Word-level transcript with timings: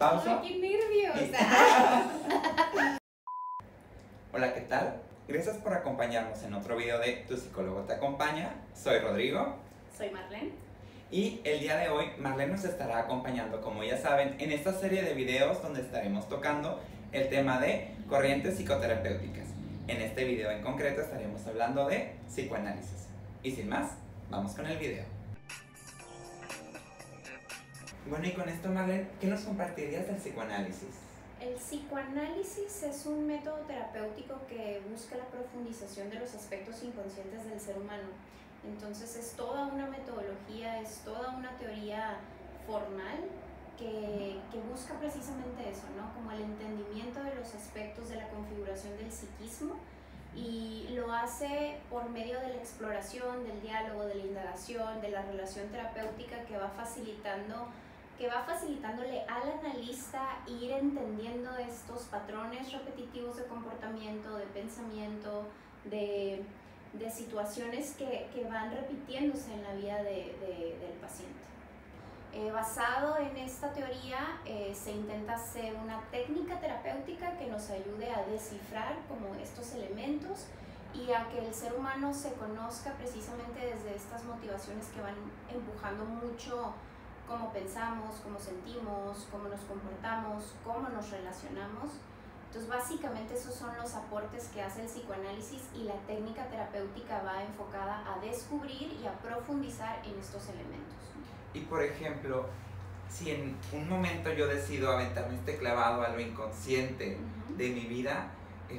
Pausa. 0.00 0.40
¡Ay, 0.42 0.48
qué 0.48 0.58
nervios! 0.58 1.14
Hola, 4.32 4.54
¿qué 4.54 4.62
tal? 4.62 5.02
Gracias 5.28 5.58
por 5.58 5.74
acompañarnos 5.74 6.42
en 6.42 6.54
otro 6.54 6.74
video 6.78 6.98
de 6.98 7.26
Tu 7.28 7.36
psicólogo 7.36 7.82
te 7.82 7.92
acompaña. 7.92 8.54
Soy 8.74 8.98
Rodrigo 9.00 9.56
Soy 9.94 10.08
Marlene. 10.08 10.52
y 11.10 11.42
el 11.44 11.60
día 11.60 11.76
de 11.76 11.90
hoy 11.90 12.06
Marlene 12.18 12.52
nos 12.52 12.64
estará 12.64 13.00
acompañando, 13.00 13.60
como 13.60 13.84
ya 13.84 13.98
saben, 13.98 14.36
en 14.38 14.52
esta 14.52 14.72
serie 14.72 15.02
de 15.02 15.12
videos 15.12 15.60
donde 15.60 15.82
estaremos 15.82 16.26
tocando 16.30 16.80
el 17.12 17.28
tema 17.28 17.60
de 17.60 17.94
corrientes 18.08 18.56
psicoterapéuticas. 18.56 19.48
En 19.86 20.00
este 20.00 20.24
video 20.24 20.50
en 20.50 20.62
concreto 20.62 21.02
estaremos 21.02 21.46
hablando 21.46 21.86
de 21.86 22.14
psicoanálisis. 22.26 23.08
Y 23.42 23.50
sin 23.50 23.68
más, 23.68 23.90
vamos 24.30 24.54
con 24.54 24.64
el 24.66 24.78
video. 24.78 25.19
Bueno, 28.10 28.26
y 28.26 28.32
con 28.32 28.48
esto, 28.48 28.68
Marlene, 28.70 29.06
¿qué 29.20 29.28
nos 29.28 29.42
compartirías 29.42 30.04
del 30.08 30.16
psicoanálisis? 30.16 30.98
El 31.40 31.54
psicoanálisis 31.54 32.82
es 32.82 33.06
un 33.06 33.24
método 33.24 33.58
terapéutico 33.68 34.34
que 34.48 34.82
busca 34.90 35.16
la 35.16 35.26
profundización 35.26 36.10
de 36.10 36.18
los 36.18 36.34
aspectos 36.34 36.82
inconscientes 36.82 37.44
del 37.44 37.60
ser 37.60 37.78
humano. 37.78 38.08
Entonces 38.66 39.14
es 39.14 39.36
toda 39.36 39.66
una 39.66 39.86
metodología, 39.86 40.80
es 40.80 41.02
toda 41.04 41.36
una 41.36 41.56
teoría 41.56 42.18
formal 42.66 43.30
que, 43.78 44.40
que 44.50 44.58
busca 44.68 44.98
precisamente 44.98 45.70
eso, 45.70 45.86
¿no? 45.96 46.12
Como 46.12 46.32
el 46.32 46.40
entendimiento 46.40 47.22
de 47.22 47.36
los 47.36 47.54
aspectos 47.54 48.08
de 48.08 48.16
la 48.16 48.28
configuración 48.28 48.96
del 48.96 49.12
psiquismo 49.12 49.76
y 50.34 50.88
lo 50.94 51.12
hace 51.12 51.78
por 51.88 52.10
medio 52.10 52.40
de 52.40 52.48
la 52.48 52.56
exploración, 52.56 53.44
del 53.44 53.62
diálogo, 53.62 54.04
de 54.06 54.16
la 54.16 54.24
indagación, 54.24 55.00
de 55.00 55.10
la 55.10 55.22
relación 55.22 55.68
terapéutica 55.68 56.42
que 56.44 56.56
va 56.56 56.70
facilitando 56.70 57.68
que 58.20 58.28
va 58.28 58.42
facilitándole 58.42 59.22
al 59.22 59.50
analista 59.50 60.20
ir 60.46 60.72
entendiendo 60.72 61.56
estos 61.56 62.02
patrones 62.02 62.70
repetitivos 62.70 63.38
de 63.38 63.46
comportamiento, 63.46 64.36
de 64.36 64.44
pensamiento, 64.44 65.46
de, 65.86 66.44
de 66.92 67.10
situaciones 67.10 67.94
que, 67.94 68.28
que, 68.34 68.44
van 68.44 68.72
repitiéndose 68.72 69.54
en 69.54 69.62
la 69.62 69.72
vida 69.72 70.02
de, 70.02 70.36
de, 70.38 70.78
del 70.78 70.92
paciente. 71.00 71.40
Eh, 72.34 72.50
basado 72.52 73.16
en 73.16 73.38
esta 73.38 73.72
teoría 73.72 74.38
eh, 74.44 74.74
se 74.74 74.92
intenta 74.92 75.36
hacer 75.36 75.74
una 75.82 76.02
técnica 76.10 76.60
terapéutica 76.60 77.38
que 77.38 77.46
nos 77.46 77.70
ayude 77.70 78.12
a 78.12 78.22
descifrar 78.26 78.98
como 79.08 79.34
estos 79.36 79.72
elementos 79.72 80.44
y 80.92 81.10
a 81.12 81.26
que 81.30 81.38
el 81.38 81.54
ser 81.54 81.72
humano 81.72 82.12
se 82.12 82.34
conozca 82.34 82.92
precisamente 82.98 83.60
desde 83.60 83.96
estas 83.96 84.24
motivaciones 84.24 84.88
que 84.88 85.00
van 85.00 85.14
empujando 85.50 86.04
mucho 86.04 86.74
cómo 87.30 87.52
pensamos, 87.52 88.16
cómo 88.24 88.40
sentimos, 88.40 89.28
cómo 89.30 89.48
nos 89.48 89.60
comportamos, 89.60 90.52
cómo 90.64 90.88
nos 90.88 91.10
relacionamos. 91.10 91.92
Entonces, 92.48 92.68
básicamente 92.68 93.34
esos 93.34 93.54
son 93.54 93.70
los 93.76 93.94
aportes 93.94 94.48
que 94.48 94.60
hace 94.60 94.82
el 94.82 94.88
psicoanálisis 94.88 95.62
y 95.72 95.84
la 95.84 95.94
técnica 96.08 96.48
terapéutica 96.48 97.22
va 97.22 97.44
enfocada 97.44 98.02
a 98.12 98.18
descubrir 98.18 98.98
y 99.00 99.06
a 99.06 99.12
profundizar 99.20 100.02
en 100.04 100.18
estos 100.18 100.48
elementos. 100.48 100.98
Y 101.54 101.60
por 101.60 101.84
ejemplo, 101.84 102.46
si 103.08 103.30
en 103.30 103.56
un 103.72 103.88
momento 103.88 104.32
yo 104.32 104.48
decido 104.48 104.90
aventarme 104.90 105.36
este 105.36 105.56
clavado 105.58 106.02
a 106.02 106.08
lo 106.08 106.18
inconsciente 106.18 107.16
uh 107.16 107.52
-huh. 107.52 107.56
de 107.56 107.68
mi 107.68 107.86
vida, 107.86 108.32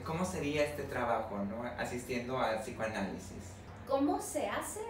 ¿cómo 0.05 0.25
sería 0.25 0.65
este 0.65 0.83
trabajo, 0.83 1.37
no? 1.37 1.63
asistiendo 1.79 2.37
al 2.37 2.59
psicoanálisis? 2.59 3.53
¿Cómo 3.87 4.19
se 4.19 4.49
hace? 4.49 4.81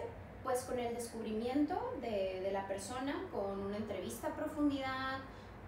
Pues 0.42 0.62
con 0.64 0.78
el 0.78 0.94
descubrimiento 0.94 1.94
de, 2.00 2.40
de, 2.40 2.52
la 2.52 2.66
persona, 2.66 3.14
con 3.32 3.60
una 3.60 3.76
entrevista 3.76 4.28
a 4.28 4.34
profundidad, 4.34 5.18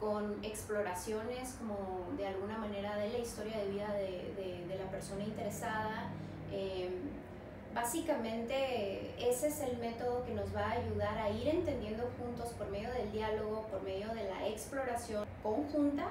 con 0.01 0.45
exploraciones 0.45 1.55
como 1.59 2.17
de 2.17 2.27
alguna 2.27 2.59
manera 2.59 2.97
de 2.97 3.11
la 3.11 3.19
historia 3.19 3.57
de 3.59 3.71
vida 3.71 3.93
de, 3.93 4.65
de, 4.69 4.79
la 4.79 4.91
persona 4.91 5.25
interesada. 5.25 6.11
Eh, 6.53 6.91
básicamente 7.75 9.15
ese 9.19 9.49
es 9.49 9.61
el 9.61 9.79
método 9.79 10.25
que 10.25 10.35
nos 10.35 10.55
va 10.55 10.67
a 10.67 10.73
ayudar 10.73 11.19
a 11.19 11.31
ir 11.31 11.49
entendiendo 11.49 12.09
juntos 12.19 12.53
por 12.53 12.69
medio 12.71 12.91
del 12.93 13.11
diálogo, 13.13 13.67
por 13.71 13.83
medio 13.83 14.09
de 14.09 14.25
la 14.25 14.47
exploración 14.47 15.27
conjunta, 15.43 16.09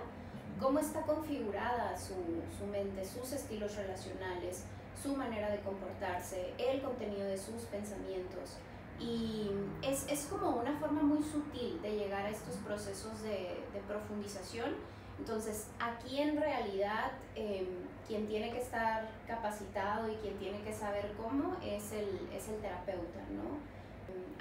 cómo 0.60 0.80
está 0.80 1.02
configurada 1.02 1.98
su, 1.98 2.16
su 2.58 2.66
mente, 2.66 3.06
sus 3.06 3.32
estilos 3.32 3.76
relacionales, 3.76 4.64
su 5.02 5.16
manera 5.16 5.50
de 5.50 5.60
comportarse, 5.60 6.54
el 6.58 6.82
contenido 6.82 7.26
de 7.28 7.38
sus 7.38 7.64
pensamientos. 7.64 8.58
Y 9.00 9.50
es, 9.82 10.06
es 10.08 10.26
como 10.28 10.58
una 10.58 10.78
forma 10.80 11.02
muy 11.02 11.24
sutil 11.24 11.82
de 11.82 11.96
llegar 11.96 12.26
a 12.26 12.30
estos 12.30 12.56
procesos 12.58 13.22
de, 13.24 13.60
de 13.74 13.80
profundización. 13.88 14.76
Entonces, 15.20 15.68
aquí 15.80 16.20
en 16.20 16.40
realidad 16.40 17.12
eh, 17.36 17.68
quien 18.08 18.28
tiene 18.28 18.52
que 18.52 18.60
estar 18.60 19.10
capacitado 19.28 20.12
y 20.12 20.16
quien 20.16 20.38
tiene 20.38 20.62
que 20.62 20.74
saber 20.74 21.14
cómo 21.22 21.58
es 21.64 21.92
el, 21.92 22.30
es 22.34 22.50
el 22.50 22.58
terapeuta, 22.62 23.20
¿no? 23.32 23.58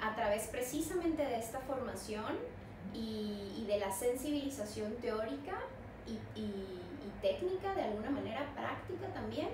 A 0.05 0.15
través 0.15 0.47
precisamente 0.47 1.23
de 1.23 1.39
esta 1.39 1.59
formación 1.59 2.37
y, 2.93 3.53
y 3.57 3.65
de 3.67 3.79
la 3.79 3.91
sensibilización 3.91 4.93
teórica 4.95 5.55
y, 6.05 6.39
y 6.39 6.79
técnica, 7.21 7.73
de 7.73 7.83
alguna 7.83 8.09
manera 8.09 8.45
práctica 8.53 9.07
también, 9.13 9.49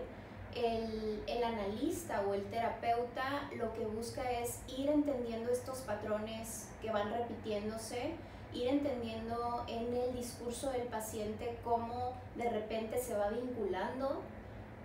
el, 0.55 1.23
el, 1.27 1.43
analista 1.43 2.21
o 2.27 2.33
el 2.33 2.43
terapeuta 2.45 3.49
lo 3.55 3.73
que 3.73 3.85
busca 3.85 4.29
es 4.31 4.59
ir 4.67 4.89
entendiendo 4.89 5.51
estos 5.51 5.79
patrones 5.79 6.67
que 6.81 6.91
van 6.91 7.11
repitiéndose, 7.11 8.15
ir 8.53 8.67
entendiendo 8.67 9.63
en 9.67 9.93
el 9.93 10.13
discurso 10.15 10.71
del 10.71 10.87
paciente 10.87 11.57
cómo 11.63 12.13
de 12.35 12.49
repente 12.49 12.99
se 12.99 13.15
va 13.15 13.29
vinculando, 13.29 14.21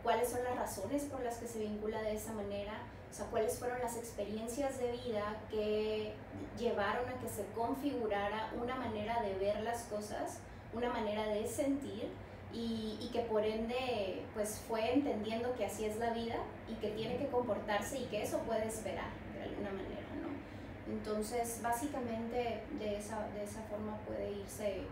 cuáles 0.02 0.28
son 0.28 0.44
las 0.44 0.56
razones 0.56 1.04
por 1.04 1.22
las 1.22 1.38
que 1.38 1.46
se 1.46 1.60
vincula 1.60 2.02
de 2.02 2.14
esa 2.14 2.32
manera, 2.32 2.74
o 3.10 3.14
sea, 3.14 3.26
cuáles 3.26 3.58
fueron 3.58 3.80
las 3.80 3.96
experiencias 3.96 4.78
de 4.78 4.92
vida 4.92 5.36
que 5.50 6.12
llevaron 6.58 7.08
a 7.08 7.20
que 7.20 7.28
se 7.28 7.46
configurara 7.54 8.52
una 8.60 8.74
manera 8.74 9.22
de 9.22 9.34
ver 9.34 9.62
las 9.62 9.84
cosas, 9.84 10.38
una 10.72 10.90
manera 10.90 11.26
de 11.28 11.46
sentir 11.46 12.10
y, 12.54 12.98
y, 13.00 13.10
que 13.12 13.20
por 13.20 13.44
ende 13.44 14.22
pues 14.32 14.62
fue 14.68 14.94
entendiendo 14.94 15.54
que 15.56 15.66
así 15.66 15.84
es 15.84 15.96
la 15.96 16.12
vida 16.12 16.36
y 16.68 16.74
que 16.74 16.90
tiene 16.90 17.16
que 17.16 17.26
comportarse 17.26 17.98
y 17.98 18.04
que 18.04 18.22
eso 18.22 18.38
puede 18.40 18.66
esperar 18.66 19.10
de 19.34 19.42
alguna 19.42 19.70
manera, 19.70 20.06
¿no? 20.22 20.92
Entonces 20.92 21.60
básicamente 21.62 22.62
de 22.78 22.96
esa, 22.96 23.26
de 23.28 23.42
esa 23.42 23.60
forma 23.62 23.98
puede 24.06 24.30
irse 24.30 24.82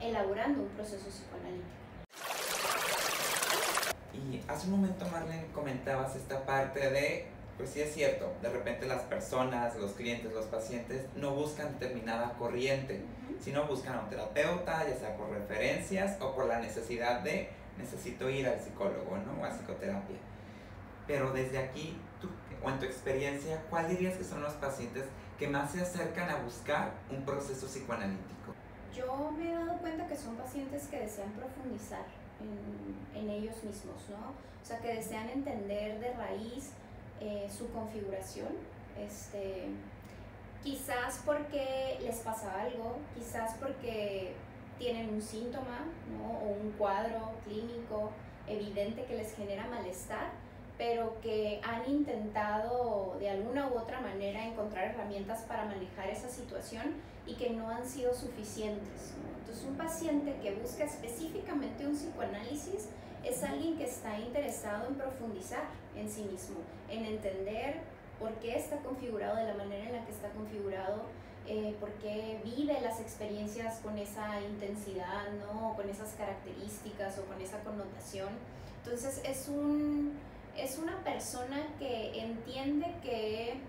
elaborando 0.00 0.62
un 0.62 0.68
proceso 0.68 1.08
psicoanalítico. 1.08 1.84
Y 4.12 4.40
hace 4.48 4.66
un 4.66 4.80
momento 4.80 5.06
Marlene 5.10 5.46
comentabas 5.52 6.14
esta 6.14 6.46
parte 6.46 6.90
de, 6.90 7.26
pues 7.56 7.70
sí 7.70 7.80
es 7.80 7.92
cierto, 7.92 8.32
de 8.40 8.48
repente 8.48 8.86
las 8.86 9.02
personas, 9.02 9.76
los 9.76 9.92
clientes, 9.92 10.32
los 10.32 10.46
pacientes 10.46 11.06
no 11.16 11.32
buscan 11.32 11.78
determinada 11.78 12.34
corriente, 12.34 13.02
sino 13.44 13.66
buscan 13.66 13.98
a 13.98 14.00
un 14.00 14.08
terapeuta, 14.08 14.88
ya 14.88 14.96
sea 14.96 15.16
por 15.18 15.28
referencias 15.28 16.16
o 16.22 16.34
por 16.34 16.46
la 16.46 16.60
necesidad 16.60 17.20
de 17.20 17.50
necesito 17.76 18.30
ir 18.30 18.48
al 18.48 18.58
psicólogo, 18.58 19.18
¿no? 19.18 19.42
O 19.42 19.44
a 19.44 19.50
psicoterapia. 19.50 20.16
Pero 21.06 21.30
desde 21.32 21.58
aquí, 21.58 22.00
tú, 22.22 22.28
o 22.64 22.70
en 22.70 22.78
tu 22.78 22.86
experiencia, 22.86 23.62
¿cuál 23.68 23.88
dirías 23.88 24.16
que 24.16 24.24
son 24.24 24.40
los 24.40 24.54
pacientes 24.54 25.04
que 25.38 25.46
más 25.46 25.72
se 25.72 25.82
acercan 25.82 26.30
a 26.30 26.36
buscar 26.36 26.92
un 27.10 27.22
proceso 27.26 27.66
psicoanalítico? 27.66 28.54
Yo 28.94 29.30
me 29.32 29.50
he 29.50 29.54
dado 29.54 29.76
cuenta 29.78 30.06
que 30.06 30.16
son 30.16 30.36
pacientes 30.36 30.86
que 30.86 31.00
desean 31.00 31.30
profundizar 31.32 32.06
en, 32.40 33.20
en 33.20 33.28
ellos 33.28 33.62
mismos, 33.62 34.08
¿no? 34.08 34.30
O 34.62 34.66
sea, 34.66 34.78
que 34.78 34.94
desean 34.94 35.28
entender 35.28 36.00
de 36.00 36.14
raíz 36.14 36.70
eh, 37.20 37.46
su 37.54 37.70
configuración, 37.70 38.48
este, 38.98 39.66
quizás 40.64 41.20
porque 41.24 41.98
les 42.02 42.16
pasa 42.16 42.62
algo, 42.62 42.96
quizás 43.14 43.54
porque 43.60 44.32
tienen 44.78 45.10
un 45.10 45.22
síntoma 45.22 45.86
¿no? 46.10 46.38
o 46.38 46.52
un 46.60 46.72
cuadro 46.72 47.32
clínico 47.44 48.10
evidente 48.48 49.04
que 49.04 49.16
les 49.16 49.36
genera 49.36 49.66
malestar, 49.66 50.32
pero 50.76 51.20
que 51.20 51.60
han 51.62 51.88
intentado 51.88 53.16
de 53.20 53.30
alguna 53.30 53.68
u 53.68 53.78
otra 53.78 54.00
manera 54.00 54.44
encontrar 54.44 54.90
herramientas 54.90 55.42
para 55.42 55.66
manejar 55.66 56.08
esa 56.08 56.28
situación 56.28 56.94
y 57.26 57.34
que 57.34 57.50
no 57.50 57.68
han 57.68 57.86
sido 57.86 58.12
suficientes. 58.12 59.14
Entonces 59.40 59.64
un 59.64 59.76
paciente 59.76 60.34
que 60.42 60.54
busca 60.54 60.84
específicamente 60.84 61.86
un 61.86 61.94
psicoanálisis 61.94 62.88
es 63.22 63.42
alguien 63.44 63.76
que 63.76 63.84
está 63.84 64.18
interesado 64.18 64.88
en 64.88 64.96
profundizar 64.96 65.64
en 65.94 66.10
sí 66.10 66.24
mismo, 66.24 66.56
en 66.90 67.04
entender 67.04 67.93
por 68.18 68.32
qué 68.34 68.56
está 68.56 68.76
configurado 68.78 69.36
de 69.36 69.44
la 69.44 69.54
manera 69.54 69.86
en 69.86 69.92
la 69.96 70.04
que 70.04 70.12
está 70.12 70.28
configurado, 70.30 71.02
eh, 71.46 71.76
por 71.78 71.90
qué 71.94 72.40
vive 72.42 72.80
las 72.80 73.00
experiencias 73.00 73.78
con 73.80 73.98
esa 73.98 74.40
intensidad, 74.40 75.30
¿no? 75.40 75.74
con 75.74 75.88
esas 75.88 76.14
características 76.14 77.18
o 77.18 77.24
con 77.26 77.40
esa 77.40 77.60
connotación. 77.60 78.28
Entonces 78.82 79.20
es, 79.24 79.48
un, 79.48 80.18
es 80.56 80.78
una 80.78 81.02
persona 81.04 81.66
que 81.78 82.18
entiende 82.18 82.94
que 83.02 83.60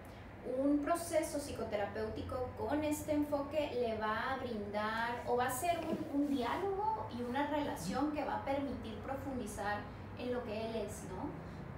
un 0.58 0.80
proceso 0.80 1.40
psicoterapéutico 1.40 2.50
con 2.58 2.84
este 2.84 3.14
enfoque 3.14 3.72
le 3.74 3.98
va 3.98 4.34
a 4.34 4.38
brindar 4.38 5.24
o 5.28 5.36
va 5.36 5.48
a 5.48 5.52
ser 5.52 5.80
un, 5.80 6.22
un, 6.22 6.30
diálogo 6.30 7.08
y 7.18 7.24
una 7.24 7.48
relación 7.48 8.12
que 8.12 8.24
va 8.24 8.36
a 8.36 8.46
permitir 8.46 8.96
profundizar 9.00 9.80
en 10.20 10.32
lo 10.32 10.44
que 10.44 10.68
él 10.68 10.76
es, 10.76 11.04
¿no? 11.10 11.30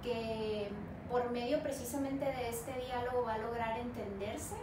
Que 0.02 0.68
por 1.10 1.30
medio 1.30 1.60
precisamente 1.62 2.24
de 2.24 2.48
este 2.48 2.72
diálogo 2.72 3.24
va 3.24 3.34
a 3.34 3.38
lograr 3.38 3.78
entenderse, 3.78 4.56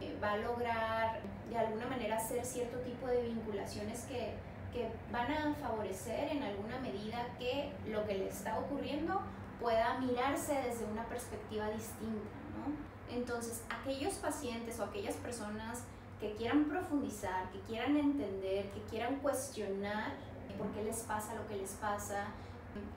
eh, 0.00 0.16
va 0.22 0.32
a 0.32 0.36
lograr 0.36 1.20
de 1.48 1.58
alguna 1.58 1.86
manera 1.86 2.16
hacer 2.16 2.44
cierto 2.44 2.78
tipo 2.78 3.06
de 3.06 3.22
vinculaciones 3.22 4.04
que, 4.04 4.34
que 4.72 4.88
van 5.10 5.30
a 5.30 5.54
favorecer 5.54 6.30
en 6.30 6.42
alguna 6.42 6.78
medida 6.78 7.26
que 7.38 7.72
lo 7.86 8.06
que 8.06 8.14
le 8.14 8.28
está 8.28 8.58
ocurriendo 8.58 9.20
pueda 9.60 9.98
mirarse 9.98 10.54
desde 10.54 10.84
una 10.84 11.04
perspectiva 11.04 11.68
distinta, 11.70 12.30
¿no? 12.56 12.92
Entonces, 13.14 13.62
aquellos 13.68 14.14
pacientes 14.14 14.80
o 14.80 14.84
aquellas 14.84 15.16
personas 15.16 15.84
que 16.18 16.34
quieran 16.34 16.64
profundizar, 16.64 17.50
que 17.50 17.60
quieran 17.60 17.96
entender, 17.96 18.70
que 18.70 18.80
quieran 18.88 19.16
cuestionar 19.16 20.12
por 20.56 20.70
qué 20.72 20.84
les 20.84 21.00
pasa 21.00 21.34
lo 21.34 21.46
que 21.48 21.56
les 21.56 21.72
pasa, 21.72 22.26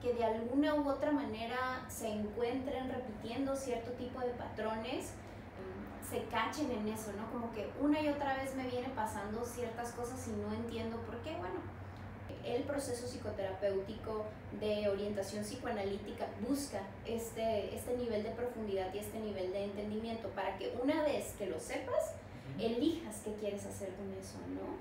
que 0.02 0.14
de 0.14 0.24
alguna 0.24 0.76
u 0.76 0.90
otra 0.90 1.12
manera 1.12 1.75
se 1.96 2.10
encuentren 2.10 2.90
repitiendo 2.90 3.56
cierto 3.56 3.92
tipo 3.92 4.20
de 4.20 4.32
patrones, 4.32 5.12
se 6.10 6.24
cachen 6.26 6.70
en 6.70 6.88
eso, 6.90 7.12
¿no? 7.14 7.32
Como 7.32 7.52
que 7.54 7.70
una 7.80 8.02
y 8.02 8.10
otra 8.10 8.36
vez 8.36 8.54
me 8.56 8.68
viene 8.68 8.90
pasando 8.90 9.46
ciertas 9.46 9.92
cosas 9.94 10.28
y 10.28 10.32
no 10.32 10.54
entiendo 10.54 10.98
por 10.98 11.18
qué. 11.22 11.32
Bueno, 11.38 11.62
el 12.44 12.64
proceso 12.64 13.08
psicoterapéutico 13.08 14.26
de 14.60 14.90
orientación 14.90 15.44
psicoanalítica 15.44 16.28
busca 16.48 16.82
este, 17.06 17.74
este 17.74 17.98
nivel 17.98 18.24
de 18.24 18.32
profundidad 18.32 18.94
y 18.94 19.00
este 19.00 19.20
nivel 19.20 19.52
de 19.52 19.64
entendimiento 19.64 20.28
para 20.30 20.58
que 20.58 20.78
una 20.84 21.02
vez 21.02 21.34
que 21.38 21.48
lo 21.48 21.60
sepas, 21.60 22.14
elijas 22.60 23.22
qué 23.24 23.34
quieres 23.36 23.66
hacer 23.66 23.90
con 23.96 24.14
eso, 24.14 24.38
¿no? 24.50 24.76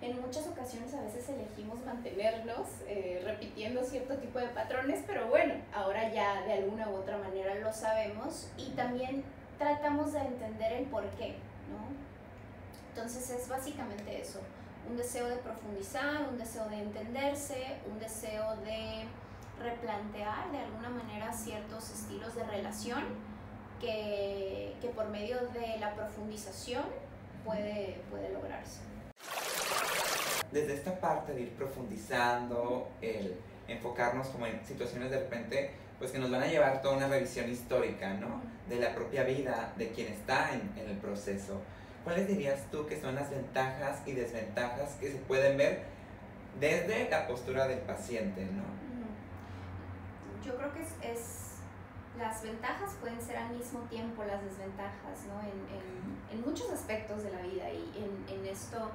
En 0.00 0.20
muchas 0.20 0.46
ocasiones 0.46 0.94
a 0.94 1.02
veces 1.02 1.28
elegimos 1.28 1.84
mantenernos 1.84 2.68
eh, 2.86 3.20
repitiendo 3.24 3.82
cierto 3.82 4.16
tipo 4.18 4.38
de 4.38 4.46
patrones, 4.48 5.02
pero 5.06 5.26
bueno, 5.26 5.54
ahora 5.74 6.12
ya 6.12 6.42
de 6.42 6.52
alguna 6.52 6.88
u 6.88 6.96
otra 6.96 7.18
manera 7.18 7.56
lo 7.56 7.72
sabemos 7.72 8.48
y 8.56 8.70
también 8.70 9.24
tratamos 9.58 10.12
de 10.12 10.20
entender 10.20 10.72
el 10.74 10.84
por 10.86 11.04
qué, 11.16 11.34
¿no? 11.68 11.88
Entonces 12.90 13.28
es 13.30 13.48
básicamente 13.48 14.20
eso 14.20 14.40
un 14.88 14.96
deseo 14.96 15.28
de 15.28 15.36
profundizar, 15.36 16.28
un 16.30 16.38
deseo 16.38 16.68
de 16.68 16.80
entenderse, 16.80 17.78
un 17.90 17.98
deseo 17.98 18.56
de 18.58 19.04
replantear 19.60 20.50
de 20.52 20.58
alguna 20.58 20.88
manera 20.88 21.32
ciertos 21.32 21.90
estilos 21.90 22.34
de 22.34 22.44
relación 22.44 23.02
que, 23.80 24.76
que 24.80 24.88
por 24.88 25.08
medio 25.08 25.38
de 25.48 25.78
la 25.78 25.94
profundización 25.94 26.84
puede, 27.44 28.00
puede 28.10 28.32
lograrse. 28.32 28.80
Desde 30.52 30.74
esta 30.74 30.98
parte 30.98 31.34
de 31.34 31.42
ir 31.42 31.50
profundizando, 31.50 32.88
el 33.02 33.36
enfocarnos 33.66 34.28
como 34.28 34.46
en 34.46 34.64
situaciones 34.64 35.10
de 35.10 35.18
repente, 35.18 35.70
pues 35.98 36.10
que 36.10 36.18
nos 36.18 36.30
van 36.30 36.42
a 36.42 36.46
llevar 36.46 36.80
toda 36.80 36.96
una 36.96 37.08
revisión 37.08 37.50
histórica, 37.50 38.14
¿no? 38.14 38.40
De 38.68 38.76
la 38.76 38.94
propia 38.94 39.24
vida 39.24 39.72
de 39.76 39.90
quien 39.90 40.12
está 40.12 40.54
en, 40.54 40.72
en 40.80 40.90
el 40.90 40.96
proceso 40.96 41.60
¿cuáles 42.08 42.26
dirías 42.26 42.60
tú 42.70 42.86
que 42.86 42.98
son 42.98 43.14
las 43.14 43.30
ventajas 43.30 44.00
y 44.06 44.12
desventajas 44.12 44.94
que 44.94 45.12
se 45.12 45.18
pueden 45.18 45.58
ver 45.58 45.82
desde 46.58 47.10
la 47.10 47.26
postura 47.26 47.68
del 47.68 47.80
paciente, 47.80 48.46
¿no? 48.46 48.64
Yo 50.42 50.56
creo 50.56 50.72
que 50.72 50.80
es, 50.80 51.58
las 52.16 52.42
ventajas 52.42 52.94
pueden 53.00 53.20
ser 53.20 53.36
al 53.36 53.54
mismo 53.54 53.80
tiempo 53.90 54.24
las 54.24 54.42
desventajas, 54.42 55.26
¿no? 55.28 55.38
En, 55.42 56.38
en, 56.38 56.40
muchos 56.40 56.70
aspectos 56.70 57.22
de 57.24 57.30
la 57.30 57.42
vida 57.42 57.70
y 57.70 57.92
en, 57.98 58.38
en, 58.38 58.46
esto, 58.46 58.90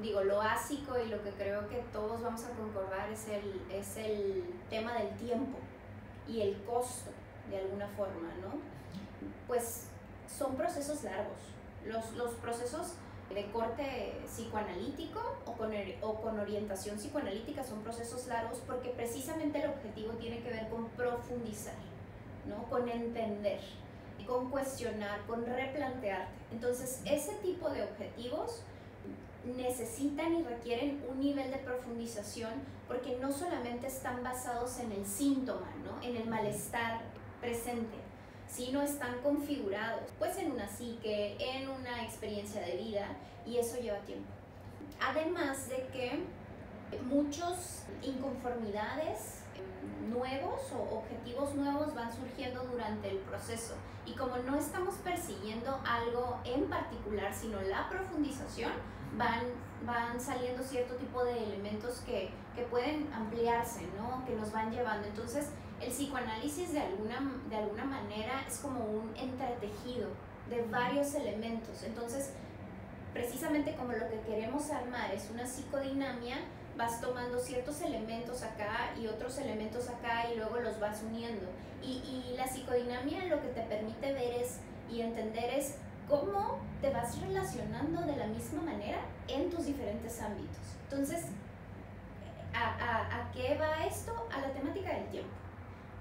digo, 0.00 0.22
lo 0.24 0.38
básico 0.38 0.98
y 0.98 1.08
lo 1.08 1.22
que 1.22 1.30
creo 1.30 1.68
que 1.68 1.78
todos 1.92 2.22
vamos 2.22 2.44
a 2.44 2.50
concordar 2.50 3.10
es 3.10 3.28
el, 3.28 3.62
es 3.70 3.96
el 3.96 4.44
tema 4.70 4.94
del 4.94 5.10
tiempo 5.16 5.58
y 6.28 6.40
el 6.40 6.62
costo, 6.62 7.10
de 7.50 7.58
alguna 7.58 7.88
forma, 7.88 8.28
¿no? 8.40 8.60
Pues 9.46 9.88
son 10.28 10.54
procesos 10.56 11.04
largos, 11.04 11.38
los, 11.84 12.12
los 12.12 12.34
procesos 12.34 12.94
de 13.34 13.50
corte 13.50 14.20
psicoanalítico 14.26 15.20
o 15.46 15.52
con, 15.52 15.72
o 16.02 16.14
con 16.20 16.38
orientación 16.38 16.96
psicoanalítica 16.96 17.64
son 17.64 17.80
procesos 17.82 18.26
largos 18.26 18.58
porque 18.66 18.90
precisamente 18.90 19.62
el 19.62 19.70
objetivo 19.70 20.12
tiene 20.14 20.42
que 20.42 20.50
ver 20.50 20.68
con 20.68 20.88
profundizar, 20.90 21.74
¿no? 22.46 22.64
con 22.68 22.88
entender, 22.88 23.60
con 24.26 24.50
cuestionar, 24.50 25.20
con 25.26 25.46
replantearte. 25.46 26.32
Entonces, 26.52 27.00
ese 27.06 27.34
tipo 27.36 27.70
de 27.70 27.82
objetivos 27.82 28.62
necesitan 29.44 30.34
y 30.36 30.42
requieren 30.42 31.02
un 31.10 31.20
nivel 31.20 31.50
de 31.50 31.58
profundización 31.58 32.52
porque 32.86 33.18
no 33.20 33.32
solamente 33.32 33.86
están 33.86 34.22
basados 34.22 34.78
en 34.78 34.92
el 34.92 35.06
síntoma, 35.06 35.68
¿no? 35.84 36.00
en 36.06 36.16
el 36.16 36.28
malestar 36.28 37.00
presente, 37.40 37.96
si 38.48 38.70
no 38.70 38.82
están 38.82 39.20
configurados, 39.22 40.02
pues 40.18 40.36
en 40.36 40.52
una 40.52 40.68
psique, 40.68 41.36
en 41.40 41.68
una 41.68 42.04
experiencia 42.04 42.60
de 42.60 42.76
vida, 42.76 43.06
y 43.46 43.56
eso 43.58 43.80
lleva 43.80 43.98
tiempo. 44.00 44.28
Además 45.00 45.68
de 45.68 45.86
que 45.88 46.20
muchos 47.04 47.82
inconformidades 48.02 49.41
nuevos 50.08 50.60
o 50.72 50.98
objetivos 50.98 51.54
nuevos 51.54 51.94
van 51.94 52.12
surgiendo 52.14 52.64
durante 52.64 53.10
el 53.10 53.18
proceso 53.18 53.74
y 54.04 54.14
como 54.14 54.36
no 54.38 54.56
estamos 54.56 54.96
persiguiendo 54.96 55.80
algo 55.86 56.38
en 56.44 56.68
particular 56.68 57.32
sino 57.32 57.60
la 57.62 57.88
profundización 57.88 58.72
van, 59.16 59.44
van 59.86 60.20
saliendo 60.20 60.62
cierto 60.62 60.94
tipo 60.96 61.24
de 61.24 61.44
elementos 61.44 62.00
que, 62.00 62.30
que 62.54 62.62
pueden 62.62 63.12
ampliarse 63.12 63.86
¿no? 63.96 64.24
que 64.26 64.34
nos 64.34 64.52
van 64.52 64.70
llevando 64.70 65.06
entonces 65.06 65.50
el 65.82 65.90
psicoanálisis 65.90 66.72
de 66.72 66.80
alguna, 66.80 67.20
de 67.48 67.56
alguna 67.56 67.84
manera 67.84 68.44
es 68.46 68.58
como 68.58 68.84
un 68.84 69.12
entretejido 69.16 70.10
de 70.48 70.62
varios 70.70 71.14
elementos. 71.14 71.82
Entonces, 71.82 72.32
precisamente 73.12 73.74
como 73.74 73.92
lo 73.92 74.08
que 74.08 74.20
queremos 74.20 74.70
armar 74.70 75.12
es 75.12 75.28
una 75.30 75.46
psicodinamia, 75.46 76.36
vas 76.76 77.00
tomando 77.00 77.38
ciertos 77.38 77.80
elementos 77.82 78.42
acá 78.42 78.92
y 79.00 79.06
otros 79.06 79.38
elementos 79.38 79.88
acá 79.88 80.30
y 80.32 80.36
luego 80.36 80.60
los 80.60 80.78
vas 80.80 81.02
uniendo. 81.02 81.46
Y, 81.82 81.98
y 82.32 82.34
la 82.36 82.46
psicodinamia 82.46 83.24
lo 83.26 83.40
que 83.40 83.48
te 83.48 83.62
permite 83.62 84.12
ver 84.12 84.42
es 84.42 84.60
y 84.90 85.00
entender 85.00 85.54
es 85.54 85.76
cómo 86.08 86.58
te 86.80 86.90
vas 86.90 87.20
relacionando 87.20 88.02
de 88.02 88.16
la 88.16 88.26
misma 88.26 88.62
manera 88.62 88.98
en 89.28 89.50
tus 89.50 89.66
diferentes 89.66 90.20
ámbitos. 90.20 90.58
Entonces, 90.84 91.26
¿a, 92.54 92.64
a, 92.64 93.22
a 93.22 93.32
qué 93.32 93.56
va 93.56 93.86
esto? 93.86 94.12
A 94.32 94.40
la 94.40 94.52
temática 94.52 94.94
del 94.94 95.08
tiempo. 95.08 95.30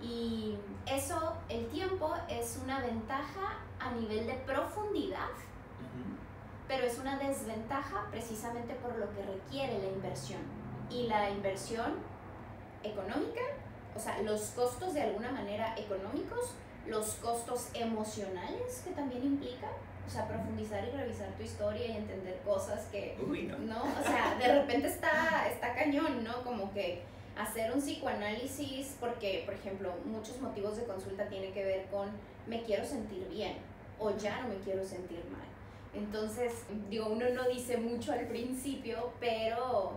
Y 0.01 0.57
eso, 0.87 1.33
el 1.47 1.67
tiempo 1.67 2.13
es 2.27 2.59
una 2.63 2.81
ventaja 2.81 3.59
a 3.79 3.91
nivel 3.91 4.25
de 4.25 4.33
profundidad, 4.33 5.29
pero 6.67 6.85
es 6.85 6.97
una 6.97 7.17
desventaja 7.19 8.07
precisamente 8.09 8.73
por 8.75 8.97
lo 8.97 9.13
que 9.13 9.21
requiere 9.21 9.77
la 9.79 9.89
inversión. 9.89 10.41
Y 10.91 11.07
la 11.07 11.29
inversión 11.29 11.95
económica, 12.83 13.41
o 13.95 13.99
sea, 13.99 14.21
los 14.21 14.41
costos 14.51 14.93
de 14.93 15.01
alguna 15.01 15.31
manera 15.31 15.75
económicos, 15.77 16.53
los 16.87 17.13
costos 17.15 17.69
emocionales 17.73 18.81
que 18.83 18.91
también 18.91 19.23
implica, 19.23 19.67
o 20.05 20.09
sea, 20.09 20.27
profundizar 20.27 20.83
y 20.87 20.91
revisar 20.91 21.29
tu 21.37 21.43
historia 21.43 21.87
y 21.87 21.91
entender 21.97 22.39
cosas 22.45 22.85
que, 22.91 23.17
Uy, 23.25 23.43
no. 23.43 23.57
no. 23.59 23.83
O 23.83 24.03
sea, 24.03 24.35
de 24.39 24.59
repente 24.59 24.87
está, 24.87 25.47
está 25.49 25.73
cañón, 25.75 26.23
¿no? 26.23 26.43
Como 26.43 26.73
que 26.73 27.03
hacer 27.37 27.71
un 27.71 27.79
psicoanálisis 27.79 28.97
porque, 28.99 29.43
por 29.45 29.53
ejemplo, 29.53 29.93
muchos 30.05 30.39
motivos 30.41 30.77
de 30.77 30.83
consulta 30.83 31.27
tienen 31.29 31.53
que 31.53 31.63
ver 31.63 31.85
con 31.87 32.09
me 32.47 32.63
quiero 32.63 32.83
sentir 32.83 33.27
bien 33.29 33.57
o 33.99 34.11
ya 34.17 34.41
no 34.41 34.49
me 34.49 34.55
quiero 34.55 34.83
sentir 34.83 35.23
mal. 35.31 35.41
Entonces, 35.93 36.53
digo, 36.89 37.07
uno 37.07 37.29
no 37.29 37.47
dice 37.49 37.77
mucho 37.77 38.13
al 38.13 38.27
principio, 38.27 39.11
pero 39.19 39.93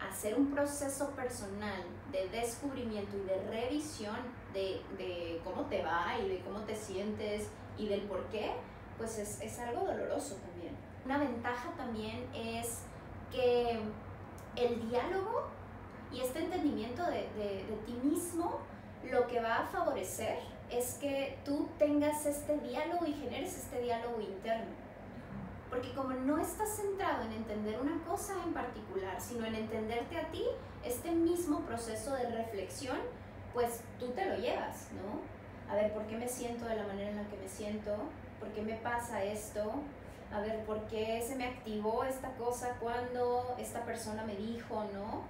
hacer 0.00 0.38
un 0.38 0.50
proceso 0.50 1.10
personal 1.10 1.82
de 2.12 2.28
descubrimiento 2.28 3.16
y 3.16 3.22
de 3.22 3.42
revisión 3.50 4.16
de, 4.52 4.80
de 4.96 5.40
cómo 5.44 5.62
te 5.66 5.82
va 5.82 6.18
y 6.24 6.28
de 6.28 6.40
cómo 6.40 6.60
te 6.60 6.74
sientes 6.74 7.48
y 7.76 7.88
del 7.88 8.02
por 8.02 8.24
qué, 8.28 8.52
pues 8.96 9.18
es, 9.18 9.40
es 9.40 9.58
algo 9.58 9.84
doloroso 9.84 10.36
también. 10.36 10.76
Una 11.04 11.18
ventaja 11.18 11.70
también 11.76 12.26
es 12.34 12.80
que 13.30 13.80
el 14.56 14.88
diálogo 14.88 15.48
y 16.12 16.20
este 16.20 16.40
entendimiento 16.40 17.04
de, 17.04 17.28
de, 17.36 17.64
de, 17.68 17.76
ti 17.86 17.92
mismo 18.02 18.60
lo 19.04 19.26
que 19.26 19.40
va 19.40 19.58
a 19.58 19.66
favorecer 19.66 20.38
es 20.70 20.94
que 20.94 21.38
tú 21.44 21.68
tengas 21.78 22.26
este 22.26 22.58
diálogo 22.58 23.06
y 23.06 23.12
generes 23.12 23.56
este 23.56 23.80
diálogo 23.80 24.20
interno. 24.20 24.70
Porque 25.70 25.92
como 25.94 26.10
no 26.10 26.38
estás 26.38 26.76
centrado 26.76 27.24
en 27.24 27.32
entender 27.32 27.78
una 27.80 28.02
cosa 28.04 28.34
en 28.44 28.52
particular, 28.52 29.20
sino 29.20 29.44
en 29.44 29.54
entenderte 29.54 30.18
a 30.18 30.30
ti, 30.30 30.44
este 30.84 31.10
mismo 31.10 31.60
proceso 31.60 32.14
de 32.14 32.30
reflexión, 32.30 32.98
pues 33.52 33.80
tú 33.98 34.08
te 34.08 34.24
lo 34.24 34.36
llevas, 34.36 34.88
¿no? 34.92 35.38
a 35.70 35.74
ver, 35.74 35.92
¿por 35.92 36.06
qué 36.06 36.16
me 36.16 36.28
siento 36.28 36.64
de 36.64 36.76
la 36.76 36.86
manera 36.86 37.10
en 37.10 37.16
la 37.16 37.28
que 37.28 37.36
me 37.36 37.48
siento? 37.48 37.94
¿Por 38.40 38.48
qué 38.50 38.62
me 38.62 38.74
pasa 38.74 39.22
esto? 39.22 39.72
A 40.32 40.40
ver, 40.40 40.64
¿por 40.64 40.86
qué 40.86 41.22
se 41.26 41.36
me 41.36 41.46
activó 41.46 42.04
esta 42.04 42.30
cosa 42.32 42.76
cuando 42.80 43.54
esta 43.58 43.84
persona 43.84 44.24
me 44.24 44.34
dijo, 44.34 44.84
no? 44.94 45.22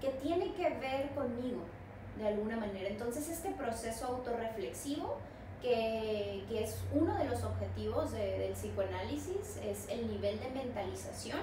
Que 0.00 0.10
tiene 0.20 0.52
que 0.54 0.68
ver 0.70 1.10
conmigo, 1.14 1.62
de 2.18 2.28
alguna 2.28 2.56
manera. 2.56 2.88
Entonces, 2.88 3.28
este 3.28 3.50
proceso 3.52 4.06
autorreflexivo, 4.06 5.18
que, 5.62 6.44
que 6.48 6.64
es 6.64 6.76
uno 6.92 7.16
de 7.16 7.24
los 7.24 7.42
objetivos 7.42 8.12
del 8.12 8.52
psicoanálisis, 8.52 9.58
es 9.64 9.88
el 9.88 10.08
nivel 10.08 10.38
de 10.40 10.48
mentalización, 10.50 11.40